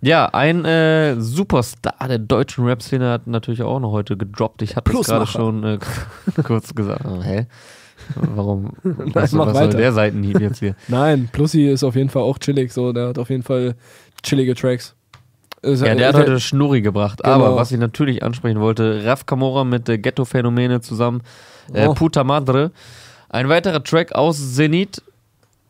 [0.00, 4.62] Ja, ein äh, Superstar der deutschen Rap-Szene hat natürlich auch noch heute gedroppt.
[4.62, 5.78] Ich hatte es gerade schon äh,
[6.44, 7.04] kurz gesagt.
[7.04, 7.46] Oh, hä?
[8.14, 8.72] Warum?
[8.82, 10.74] Was, mach was soll der Seitenhieb jetzt hier?
[10.88, 13.74] Nein, Plussi ist auf jeden Fall auch chillig, so, der hat auf jeden Fall
[14.22, 14.94] chillige Tracks.
[15.62, 17.22] Ist- Ja, der hat heute Schnurri gebracht.
[17.24, 17.34] Genau.
[17.34, 21.22] Aber was ich natürlich ansprechen wollte, Raf Camora mit äh, Ghetto-Phänomene zusammen,
[21.72, 21.94] äh, Oh.
[21.94, 22.70] Puta Madre.
[23.28, 25.02] Ein weiterer Track aus Zenit.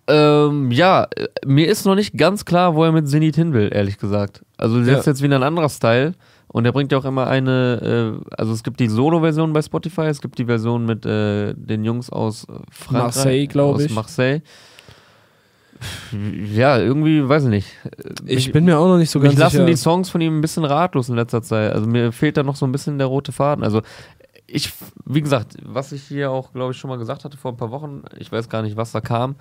[0.08, 3.70] Ähm, ja, äh, mir ist noch nicht ganz klar, wo er mit Zenit hin will,
[3.72, 4.44] ehrlich gesagt.
[4.56, 4.98] Also das Ja.
[4.98, 6.12] ist jetzt wieder ein anderer Style.
[6.48, 10.02] Und er bringt ja auch immer eine, äh, also es gibt die Solo-Version bei Spotify,
[10.02, 13.02] es gibt die Version mit äh, den Jungs aus äh, Frankreich.
[13.16, 13.92] Marseille, glaub aus ich.
[13.94, 14.40] Marseille.
[16.54, 17.68] Ja, irgendwie, weiß ich nicht.
[18.24, 19.66] ich bin mir auch noch nicht so ganz Mich lassen sicher.
[19.66, 21.72] die Songs von ihm ein bisschen ratlos in letzter Zeit.
[21.74, 23.62] Also mir fehlt da noch so ein bisschen der rote Faden.
[23.62, 23.82] Also
[24.46, 24.72] ich,
[25.04, 27.70] wie gesagt, was ich hier auch, glaube ich, schon mal gesagt hatte vor ein paar
[27.72, 29.34] Wochen, ich weiß gar nicht, was da kam,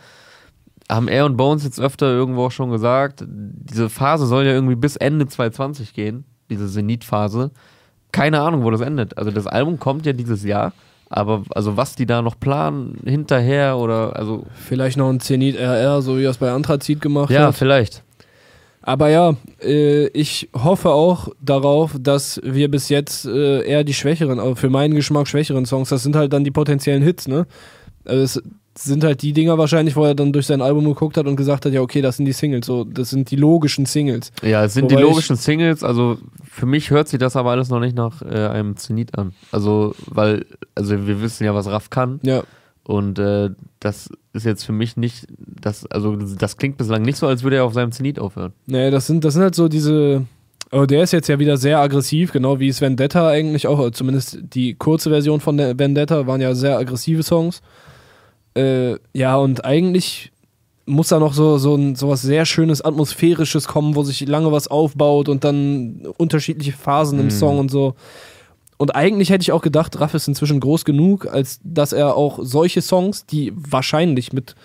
[0.90, 4.76] haben er und Bones jetzt öfter irgendwo auch schon gesagt, diese Phase soll ja irgendwie
[4.76, 7.52] bis Ende 2020 gehen, diese Zenit-Phase.
[8.12, 9.18] Keine Ahnung, wo das endet.
[9.18, 10.74] Also das Album kommt ja dieses Jahr,
[11.10, 16.02] aber also was die da noch planen, hinterher oder, also Vielleicht noch ein Zenit RR,
[16.02, 17.56] so wie er es bei Anthrazit gemacht ja, hat.
[17.56, 18.04] vielleicht.
[18.88, 24.40] Aber ja, äh, ich hoffe auch darauf, dass wir bis jetzt äh, eher die schwächeren,
[24.40, 27.48] also für meinen Geschmack schwächeren Songs, das sind halt dann die potenziellen Hits, ne?
[28.06, 28.44] Also es
[28.78, 31.66] sind halt die Dinger wahrscheinlich, wo er dann durch sein Album geguckt hat und gesagt
[31.66, 34.32] hat, ja okay, das sind die Singles, so das sind die logischen Singles.
[34.42, 37.70] Ja, es sind Wobei die logischen Singles, also für mich hört sich das aber alles
[37.70, 39.34] noch nicht nach äh, einem Zenit an.
[39.52, 40.46] Also, weil,
[40.76, 42.44] also wir wissen ja, was Raff kann Ja,
[42.86, 43.50] und äh,
[43.80, 47.56] das ist jetzt für mich nicht, das, also das klingt bislang nicht so, als würde
[47.56, 48.54] er auf seinem Zenit aufhören.
[48.68, 50.26] nee, das sind, das sind halt so diese.
[50.72, 53.92] Oh, der ist jetzt ja wieder sehr aggressiv, genau wie es Vendetta eigentlich auch, oder
[53.92, 57.62] zumindest die kurze Version von Vendetta waren ja sehr aggressive Songs.
[58.56, 60.32] Äh, ja, und eigentlich
[60.86, 64.51] muss da noch so, so, ein, so was sehr schönes, atmosphärisches kommen, wo sich lange
[64.51, 67.32] was aufbaut und dann unterschiedliche Phasen im Mhm.
[67.32, 67.95] Song und so.
[68.78, 72.39] Und eigentlich hätte ich auch gedacht, Raff ist inzwischen groß genug, als dass er auch
[72.41, 74.56] solche Songs, die wahrscheinlich mit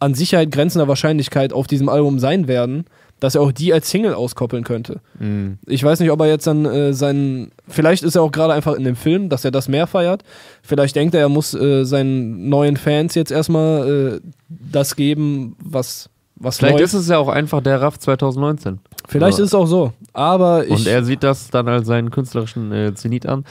[0.00, 2.86] an Sicherheit grenzender Wahrscheinlichkeit auf diesem Album sein werden,
[3.24, 5.00] dass er auch die als Single auskoppeln könnte.
[5.18, 5.58] Mhm.
[5.66, 7.50] Ich weiß nicht, ob er jetzt dann äh, seinen.
[7.66, 10.22] Vielleicht ist er auch gerade einfach in dem Film, dass er das mehr feiert.
[10.62, 16.10] Vielleicht denkt er, er muss äh, seinen neuen Fans jetzt erstmal äh, das geben, was
[16.36, 16.84] was Vielleicht läuft.
[16.84, 18.80] ist es ja auch einfach der Raff 2019.
[19.08, 19.92] Vielleicht Aber- ist es auch so.
[20.12, 20.70] Aber ich.
[20.70, 23.44] Und er sieht das dann als seinen künstlerischen äh, Zenit an.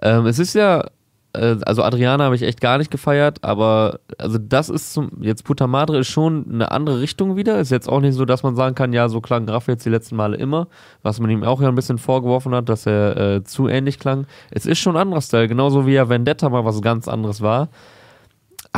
[0.00, 0.86] Ähm, es ist ja,
[1.32, 5.66] also Adriana habe ich echt gar nicht gefeiert, aber also das ist zum, jetzt Puta
[5.66, 7.58] Madre ist schon eine andere Richtung wieder.
[7.60, 9.90] Ist jetzt auch nicht so, dass man sagen kann, ja, so klang Raff jetzt die
[9.90, 10.68] letzten Male immer,
[11.02, 14.26] was man ihm auch ja ein bisschen vorgeworfen hat, dass er äh, zu ähnlich klang.
[14.50, 17.68] Es ist schon ein anderer Style, genauso wie ja Vendetta mal was ganz anderes war.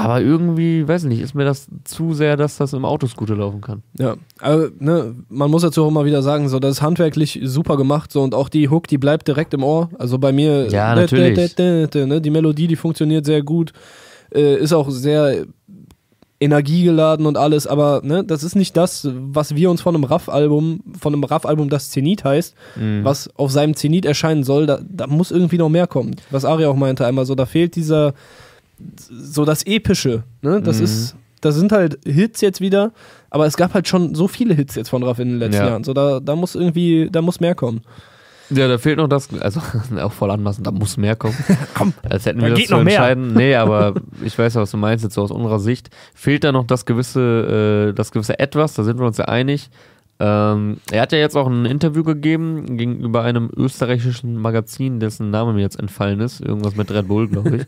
[0.02, 3.60] Aber irgendwie, weiß ich nicht, ist mir das zu sehr, dass das im Autoscooter laufen
[3.60, 3.82] kann.
[3.98, 7.76] Ja, aber ne, man muss dazu auch mal wieder sagen, so das ist handwerklich super
[7.76, 9.90] gemacht so und auch die Hook, die bleibt direkt im Ohr.
[9.98, 11.56] Also bei mir, Ja, dä- natürlich.
[11.58, 13.72] ne, die Melodie, die funktioniert sehr gut,
[14.34, 15.44] äh, ist auch sehr
[16.42, 20.80] energiegeladen und alles, aber ne, das ist nicht das, was wir uns von einem Raff-Album,
[20.98, 23.04] von einem Raff-Album, das Zenit heißt, Mhm.
[23.04, 26.16] was auf seinem Zenit erscheinen soll, da, da muss irgendwie noch mehr kommen.
[26.30, 28.14] Was Ari auch meinte einmal so, da fehlt dieser,
[29.10, 30.84] so das Epische, ne, das Mhm.
[30.84, 32.92] ist, das sind halt Hits jetzt wieder,
[33.30, 35.68] aber es gab halt schon so viele Hits jetzt von Raff in den letzten Ja.
[35.70, 37.80] Jahren, so da, da muss irgendwie, da muss mehr kommen.
[38.52, 39.60] Ja, da fehlt noch das, also
[40.02, 41.36] auch voll anmaßen, da muss mehr kommen.
[41.74, 42.94] Komm, Als hätten da wir das geht zu noch mehr.
[42.96, 43.32] entscheiden.
[43.36, 45.88] Nee, aber ich weiß ja, was du meinst, jetzt so aus unserer Sicht.
[46.14, 49.70] Fehlt da noch das gewisse, äh, das gewisse Etwas, da sind wir uns ja einig.
[50.18, 55.52] Ähm, er hat ja jetzt auch ein Interview gegeben gegenüber einem österreichischen Magazin, dessen Name
[55.54, 56.40] mir jetzt entfallen ist.
[56.42, 57.62] Irgendwas mit Red Bull, glaube ich.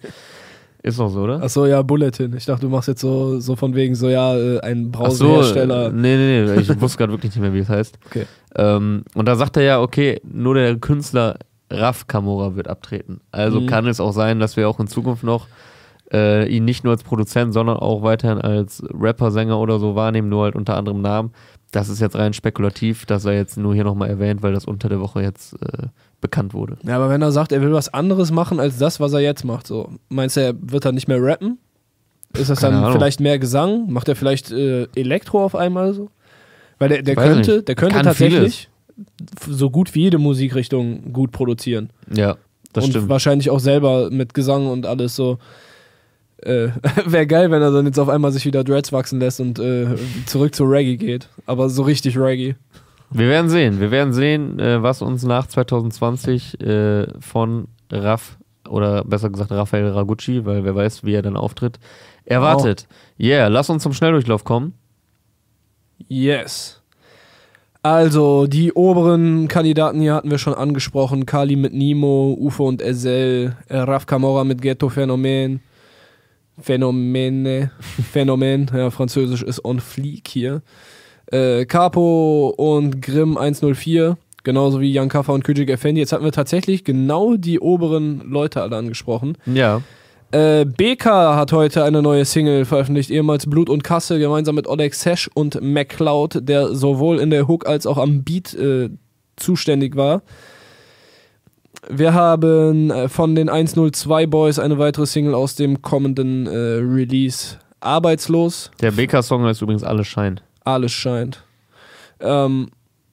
[0.83, 1.41] Ist noch so, oder?
[1.43, 2.35] Achso, ja, Bulletin.
[2.37, 5.27] Ich dachte, du machst jetzt so, so von wegen so, ja, äh, ein Ach so,
[5.29, 5.91] Brausehersteller.
[5.93, 7.99] nee, nee, nee, ich wusste gerade wirklich nicht mehr, wie es heißt.
[8.07, 8.27] Okay.
[8.57, 11.37] Ähm, und da sagt er ja, okay, nur der Künstler
[11.71, 13.21] Raf Kamora wird abtreten.
[13.31, 13.67] Also Mhm.
[13.67, 15.47] kann es auch sein, dass wir auch in Zukunft noch
[16.13, 20.29] äh, ihn nicht nur als Produzent, sondern auch weiterhin als Rapper, Sänger oder so wahrnehmen,
[20.29, 21.33] nur halt unter anderem Namen.
[21.71, 24.91] Das ist jetzt rein spekulativ, dass er jetzt nur hier nochmal erwähnt, weil das unter
[24.91, 25.87] der Woche jetzt äh,
[26.21, 26.77] bekannt wurde.
[26.83, 29.45] Ja, aber wenn er sagt, er will was anderes machen als das, was er jetzt
[29.45, 31.59] macht, so, meinst du, er wird dann nicht mehr rappen?
[32.37, 32.99] Ist das Keine dann Ahnung.
[32.99, 33.91] vielleicht mehr Gesang?
[33.91, 36.11] Macht er vielleicht äh, Elektro auf einmal so?
[36.79, 37.69] Weil der, der könnte, nicht.
[37.69, 38.69] der könnte Kann tatsächlich
[39.49, 41.91] so gut wie jede Musikrichtung gut produzieren.
[42.13, 42.37] Ja,
[42.73, 43.09] das und stimmt.
[43.09, 45.39] wahrscheinlich auch selber mit Gesang und alles so.
[46.45, 46.71] Äh,
[47.07, 49.87] Wäre geil, wenn er dann jetzt auf einmal sich wieder Dreads wachsen lässt und äh,
[50.27, 51.29] zurück zu Reggae geht.
[51.47, 52.57] Aber so richtig Reggae.
[53.11, 53.81] Wir werden sehen.
[53.81, 58.39] Wir werden sehen, äh, was uns nach 2020 äh, von Raff
[58.69, 61.79] oder besser gesagt Raphael Ragucci, weil wer weiß, wie er dann auftritt,
[62.25, 62.87] erwartet.
[63.21, 64.75] Yeah, lass uns zum Schnelldurchlauf kommen.
[66.09, 66.81] Yes.
[67.83, 71.27] Also, die oberen Kandidaten hier hatten wir schon angesprochen.
[71.27, 75.61] Kali mit Nimo, Ufo und Ezel, äh, Raf Camora mit Ghetto Phänomen.
[76.61, 77.71] Phänomene.
[78.13, 80.63] Phänomen, ja, Französisch ist on fleek hier.
[81.27, 86.01] Äh, Capo und Grimm 104, genauso wie Jan Kaffer und Küjik Effendi.
[86.01, 89.39] Jetzt hatten wir tatsächlich genau die oberen Leute alle angesprochen.
[89.47, 89.83] Ja.
[90.33, 94.95] Äh, BK hat heute eine neue Single veröffentlicht, ehemals Blut und Kasse, gemeinsam mit Oleg
[94.95, 98.89] Sesh und MacLeod, der sowohl in der Hook als auch am Beat äh,
[99.37, 100.23] zuständig war.
[101.89, 107.57] Wir haben äh, von den 102 Boys eine weitere Single aus dem kommenden äh, Release.
[107.81, 110.43] Arbeitslos, Der BK-Song heißt übrigens Alles scheint.
[110.65, 111.43] alles scheint.
[112.21, 112.69] Ähm,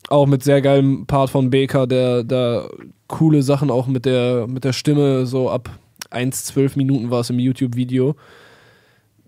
[0.09, 2.67] auch mit sehr geilem Part von BK, der da
[3.07, 5.71] coole Sachen auch mit der, mit der Stimme, so ab
[6.11, 8.15] 1, 12 Minuten war es im YouTube-Video.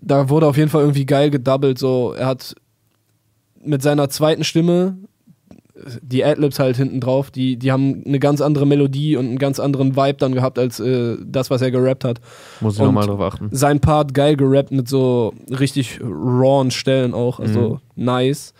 [0.00, 2.54] Da wurde auf jeden Fall irgendwie geil gedoubled, so er hat
[3.64, 4.96] mit seiner zweiten Stimme
[6.02, 9.58] die Adlibs halt hinten drauf, die, die haben eine ganz andere Melodie und einen ganz
[9.58, 12.20] anderen Vibe dann gehabt als äh, das, was er gerappt hat
[12.60, 13.48] Muss ich nochmal drauf achten.
[13.52, 18.52] sein Part geil gerappt mit so richtig rawen Stellen auch, also nice.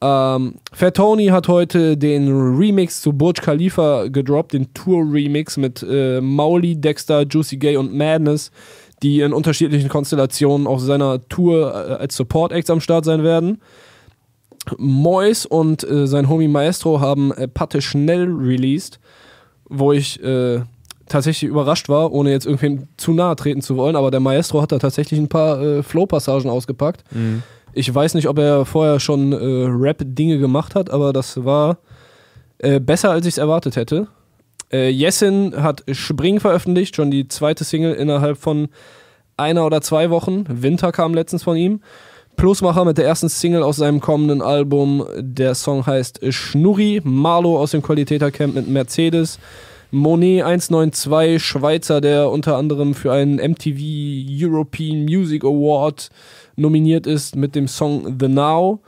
[0.00, 6.20] Ähm, Fat Tony hat heute den Remix zu Burj Khalifa gedroppt, den Tour-Remix mit äh,
[6.20, 8.50] Mauli, Dexter, Juicy Gay und Madness,
[9.02, 13.58] die in unterschiedlichen Konstellationen auf seiner Tour äh, als Support-Acts am Start sein werden.
[14.78, 18.98] Mois und äh, sein Homie Maestro haben äh, Patte schnell released,
[19.68, 20.60] wo ich äh,
[21.08, 24.72] tatsächlich überrascht war, ohne jetzt irgendwem zu nahe treten zu wollen, aber der Maestro hat
[24.72, 27.04] da tatsächlich ein paar äh, Flow-Passagen ausgepackt.
[27.12, 27.42] Mhm.
[27.72, 31.78] Ich weiß nicht, ob er vorher schon äh, Rap-Dinge gemacht hat, aber das war
[32.58, 34.08] äh, besser, als ich es erwartet hätte.
[34.72, 38.68] Äh, Jessin hat Spring veröffentlicht, schon die zweite Single innerhalb von
[39.36, 40.44] einer oder zwei Wochen.
[40.48, 41.80] Winter kam letztens von ihm.
[42.36, 45.04] Plusmacher mit der ersten Single aus seinem kommenden Album.
[45.18, 47.00] Der Song heißt Schnurri.
[47.04, 49.38] Marlo aus dem Qualitätercamp mit Mercedes.
[49.90, 53.78] Monet 192, Schweizer, der unter anderem für einen MTV
[54.28, 56.10] European Music Award
[56.56, 58.80] nominiert ist mit dem Song The Now.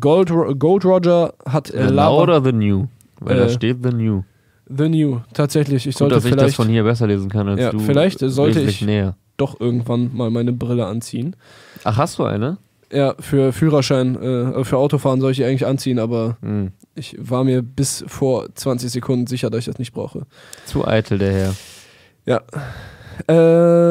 [0.00, 2.86] Gold, Gold Roger hat äh, The Now oder The New?
[3.20, 4.22] Weil da Äh, steht The New.
[4.66, 5.86] The New, tatsächlich.
[5.86, 7.78] Ich Gut, sollte dass ich das vielleicht von hier besser lesen kann als Ja, du.
[7.80, 9.16] vielleicht sollte ich- näher.
[9.36, 11.36] Doch irgendwann mal meine Brille anziehen.
[11.84, 12.58] Ach, hast du eine?
[12.92, 16.70] Ja, für Führerschein, äh, für Autofahren soll ich die eigentlich anziehen, aber Hm.
[16.94, 20.22] ich war mir bis vor 20 Sekunden sicher, dass ich das nicht brauche.
[20.66, 21.54] Zu eitel der Herr.
[22.26, 22.40] Ja.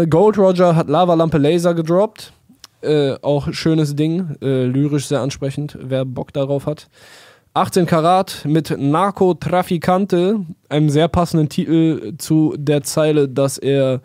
[0.01, 2.33] Äh, Gold Roger hat Lavalampe Laser gedroppt.
[2.81, 6.87] Äh, auch schönes Ding, äh, lyrisch sehr ansprechend, wer Bock darauf hat.
[7.53, 10.39] 18 Karat mit Narcotraficante,
[10.69, 14.01] einem sehr passenden Titel zu der Zeile, dass er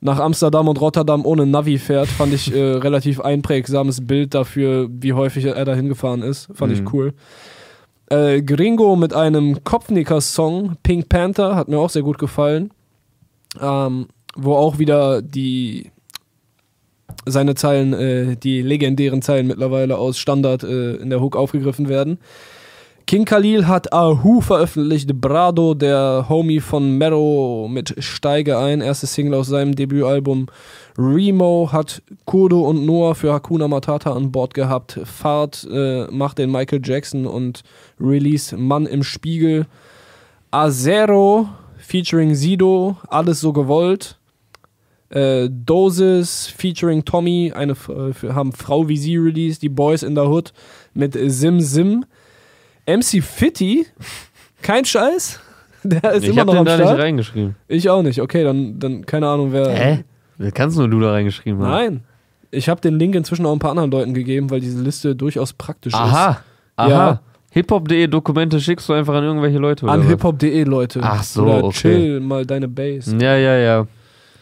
[0.00, 5.12] nach Amsterdam und Rotterdam ohne Navi fährt, fand ich äh, relativ einprägsames Bild dafür, wie
[5.12, 6.48] häufig er da hingefahren ist.
[6.54, 6.78] Fand Mhm.
[6.86, 7.12] ich cool.
[8.08, 12.70] Äh, Gringo mit einem Kopfnicker-Song, Pink Panther, hat mir auch sehr gut gefallen.
[13.60, 15.90] Ähm, wo auch wieder die
[17.26, 22.18] seine Zeilen, äh, die legendären Zeilen mittlerweile aus Standard äh, in der Hook aufgegriffen werden.
[23.10, 29.34] King Khalil hat Ahu veröffentlicht, Brado, der Homie von Mero mit Steige ein, erste Single
[29.34, 30.46] aus seinem Debütalbum.
[30.96, 35.00] Remo hat Kurdo und Noah für Hakuna Matata an Bord gehabt.
[35.02, 37.64] Fahrt äh, macht den Michael Jackson und
[37.98, 39.66] Release Mann im Spiegel.
[40.52, 41.48] Azero
[41.78, 44.20] featuring Sido, alles so gewollt.
[45.08, 50.30] Äh, Dosis featuring Tommy, eine äh, haben Frau wie sie released, die Boys in der
[50.30, 50.52] Hood
[50.94, 52.04] mit Sim Sim.
[52.96, 53.86] MC Fitty,
[54.62, 55.40] kein Scheiß,
[55.82, 56.90] der ist ich immer hab noch den am da Start.
[56.96, 57.56] nicht reingeschrieben.
[57.68, 58.20] Ich auch nicht.
[58.20, 59.68] Okay, dann, dann keine Ahnung, wer.
[59.70, 60.04] Hä?
[60.38, 61.70] Das kannst nur du da reingeschrieben haben.
[61.70, 62.04] Nein.
[62.50, 65.52] Ich habe den Link inzwischen auch ein paar anderen Leuten gegeben, weil diese Liste durchaus
[65.52, 66.42] praktisch Aha.
[66.76, 66.88] Aha.
[66.88, 67.20] Ja.
[67.52, 69.82] Hiphop.de Dokumente schickst du einfach an irgendwelche Leute ist.
[69.84, 71.00] oder An hiphop.de, Leute.
[71.02, 71.72] Ach so, Oder okay.
[71.78, 73.16] chill mal deine Base.
[73.20, 73.86] Ja, ja, ja.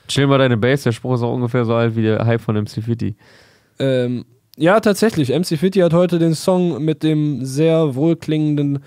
[0.08, 2.56] Chill mal deine Base, der Spruch ist auch ungefähr so alt wie der Hype von
[2.56, 3.16] MC Fitty.
[3.78, 4.24] Ähm,
[4.58, 5.30] ja, tatsächlich.
[5.30, 8.80] MC Fitty hat heute den Song mit dem sehr wohlklingenden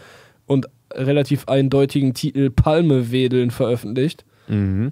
[0.46, 4.26] und relativ eindeutigen Titel Palme wedeln veröffentlicht.
[4.48, 4.92] Mhm.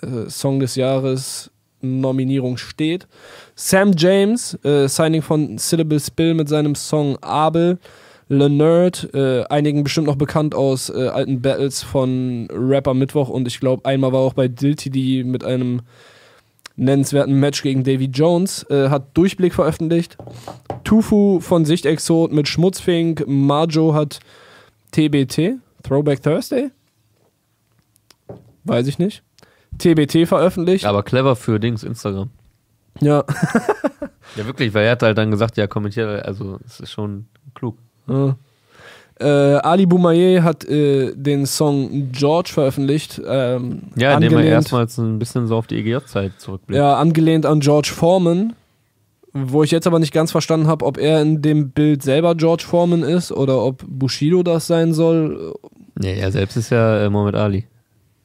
[0.00, 3.08] Äh, Song des Jahres Nominierung steht.
[3.56, 7.78] Sam James, äh, Signing von Syllable Spill mit seinem Song Abel.
[8.28, 13.48] Le Nerd, äh, einigen bestimmt noch bekannt aus äh, alten Battles von Rapper Mittwoch und
[13.48, 15.80] ich glaube, einmal war auch bei Diltidi mit einem
[16.80, 20.16] nennenswerten Match gegen Davy Jones, äh, hat Durchblick veröffentlicht.
[20.82, 24.20] Tufu von Sicht Exot mit Schmutzfink, Majo hat
[24.92, 26.70] TBT, Throwback Thursday?
[28.64, 29.22] Weiß ich nicht.
[29.78, 30.84] TBT veröffentlicht.
[30.84, 32.30] Aber clever für Dings, Instagram.
[33.00, 33.24] Ja.
[34.36, 37.76] Ja, wirklich, weil er hat halt dann gesagt, ja, kommentiere, also es ist schon klug.
[38.06, 38.36] Ja.
[39.20, 43.20] Äh, Ali Boumaier hat äh, den Song George veröffentlicht.
[43.26, 46.78] Ähm, Ja, indem er erstmals ein bisschen so auf die EGJ-Zeit zurückblickt.
[46.78, 48.54] Ja, angelehnt an George Foreman.
[49.32, 52.64] Wo ich jetzt aber nicht ganz verstanden habe, ob er in dem Bild selber George
[52.66, 55.54] Foreman ist oder ob Bushido das sein soll.
[55.96, 57.66] Nee, er selbst ist ja äh, Mohammed Ali.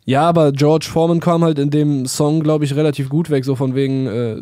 [0.05, 3.55] Ja, aber George Foreman kam halt in dem Song, glaube ich, relativ gut weg, so
[3.55, 4.07] von wegen.
[4.07, 4.37] Äh,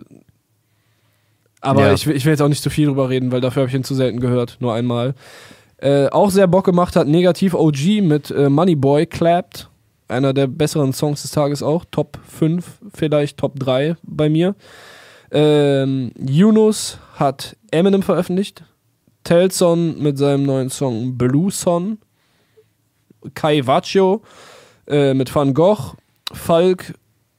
[1.62, 1.94] aber Ja.
[1.94, 3.76] ich, will- ich will jetzt auch nicht zu viel drüber reden, weil dafür habe ich
[3.76, 5.16] ihn zu selten gehört, nur einmal.
[5.84, 9.70] Äh, auch sehr Bock gemacht hat Negativ OG mit äh, Moneyboy Clapped.
[10.08, 11.84] Einer der besseren Songs des Tages auch.
[11.92, 14.56] Top 5, vielleicht Top 3 bei mir.
[15.30, 18.64] Ähm, Yunus hat Eminem veröffentlicht.
[19.26, 21.98] Telson mit seinem neuen Song Blue Son.
[23.34, 24.22] Kai Vaccio
[24.88, 25.98] äh, mit Van Gogh.
[26.32, 26.94] Falk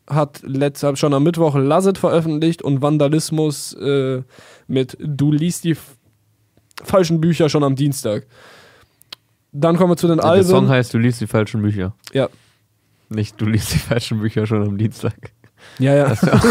[0.06, 4.22] hat letzte, schon am Mittwoch Lasset veröffentlicht und Vandalismus äh,
[4.66, 5.76] mit Du liest die
[6.82, 8.26] falschen Bücher schon am Dienstag.
[9.52, 10.48] Dann kommen wir zu den Der Alben.
[10.48, 11.94] Song heißt Du liest die falschen Bücher.
[12.12, 12.28] Ja.
[13.08, 15.14] Nicht Du liest die falschen Bücher schon am Dienstag.
[15.78, 16.08] ja, ja,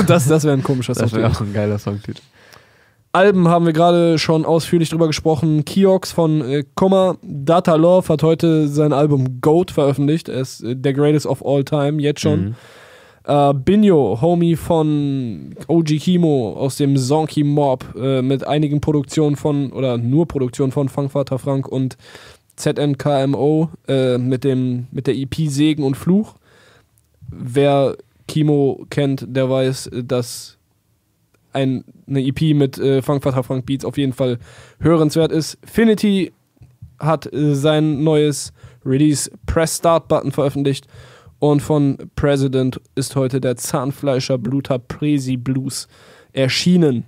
[0.08, 1.04] das, das wäre ein komischer Song.
[1.04, 2.22] Das wäre auch ein geiler Songtitel.
[3.16, 5.66] Alben haben wir gerade schon ausführlich drüber gesprochen.
[5.66, 7.18] Kiox von äh, Komma.
[7.22, 10.30] Data Love hat heute sein Album Goat veröffentlicht.
[10.30, 12.40] Er ist äh, der greatest of all time, jetzt schon.
[12.46, 12.56] Mhm.
[13.26, 19.72] Äh, Binho, Homie von OG Kimo aus dem Zonky Mob äh, mit einigen Produktionen von,
[19.72, 21.98] oder nur Produktionen von Fangvater Frank und
[22.58, 26.36] ZNKMO äh, mit, dem, mit der EP Segen und Fluch.
[27.30, 27.96] Wer
[28.28, 30.58] Kimo kennt, der weiß, dass
[31.54, 34.38] ein, eine EP mit äh, Fangvater Frank Beats auf jeden Fall
[34.80, 35.58] hörenswert ist.
[35.64, 36.34] Finity
[37.00, 38.52] hat äh, sein neues
[38.86, 40.88] Release Press Start Button veröffentlicht
[41.52, 45.90] und von President ist heute der Zahnfleischer Bluter Presi Blues
[46.32, 47.04] erschienen.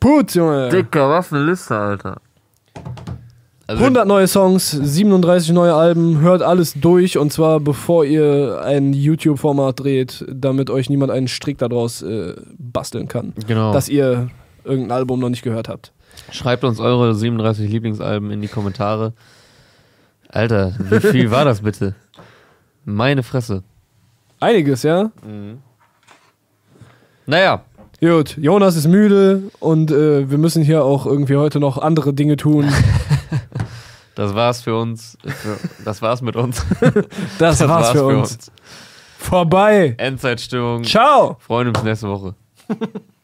[0.00, 0.68] Put, Junge!
[0.68, 2.20] Dicker, was eine Liste, Alter.
[3.66, 8.92] Also, 100 neue Songs, 37 neue Alben, hört alles durch und zwar bevor ihr ein
[8.92, 13.72] YouTube-Format dreht, damit euch niemand einen Strick daraus äh, basteln kann, Genau.
[13.72, 14.28] dass ihr
[14.64, 15.92] irgendein Album noch nicht gehört habt.
[16.30, 19.14] Schreibt uns eure 37 Lieblingsalben in die Kommentare.
[20.28, 21.94] Alter, wie viel war das bitte?
[22.88, 23.64] Meine Fresse.
[24.40, 25.10] Einiges, ja?
[27.26, 27.62] Naja,
[28.00, 32.36] Gut, Jonas ist müde und äh, wir müssen hier auch irgendwie heute noch andere Dinge
[32.36, 32.72] tun.
[34.14, 35.16] Das war's für uns.
[35.84, 36.66] Das war's mit uns.
[37.38, 38.50] Das, war's, für uns.
[39.16, 39.94] Vorbei.
[39.96, 40.82] Endzeitstimmung.
[40.82, 41.36] Ciao.
[41.38, 42.34] Freuen uns nächste Woche.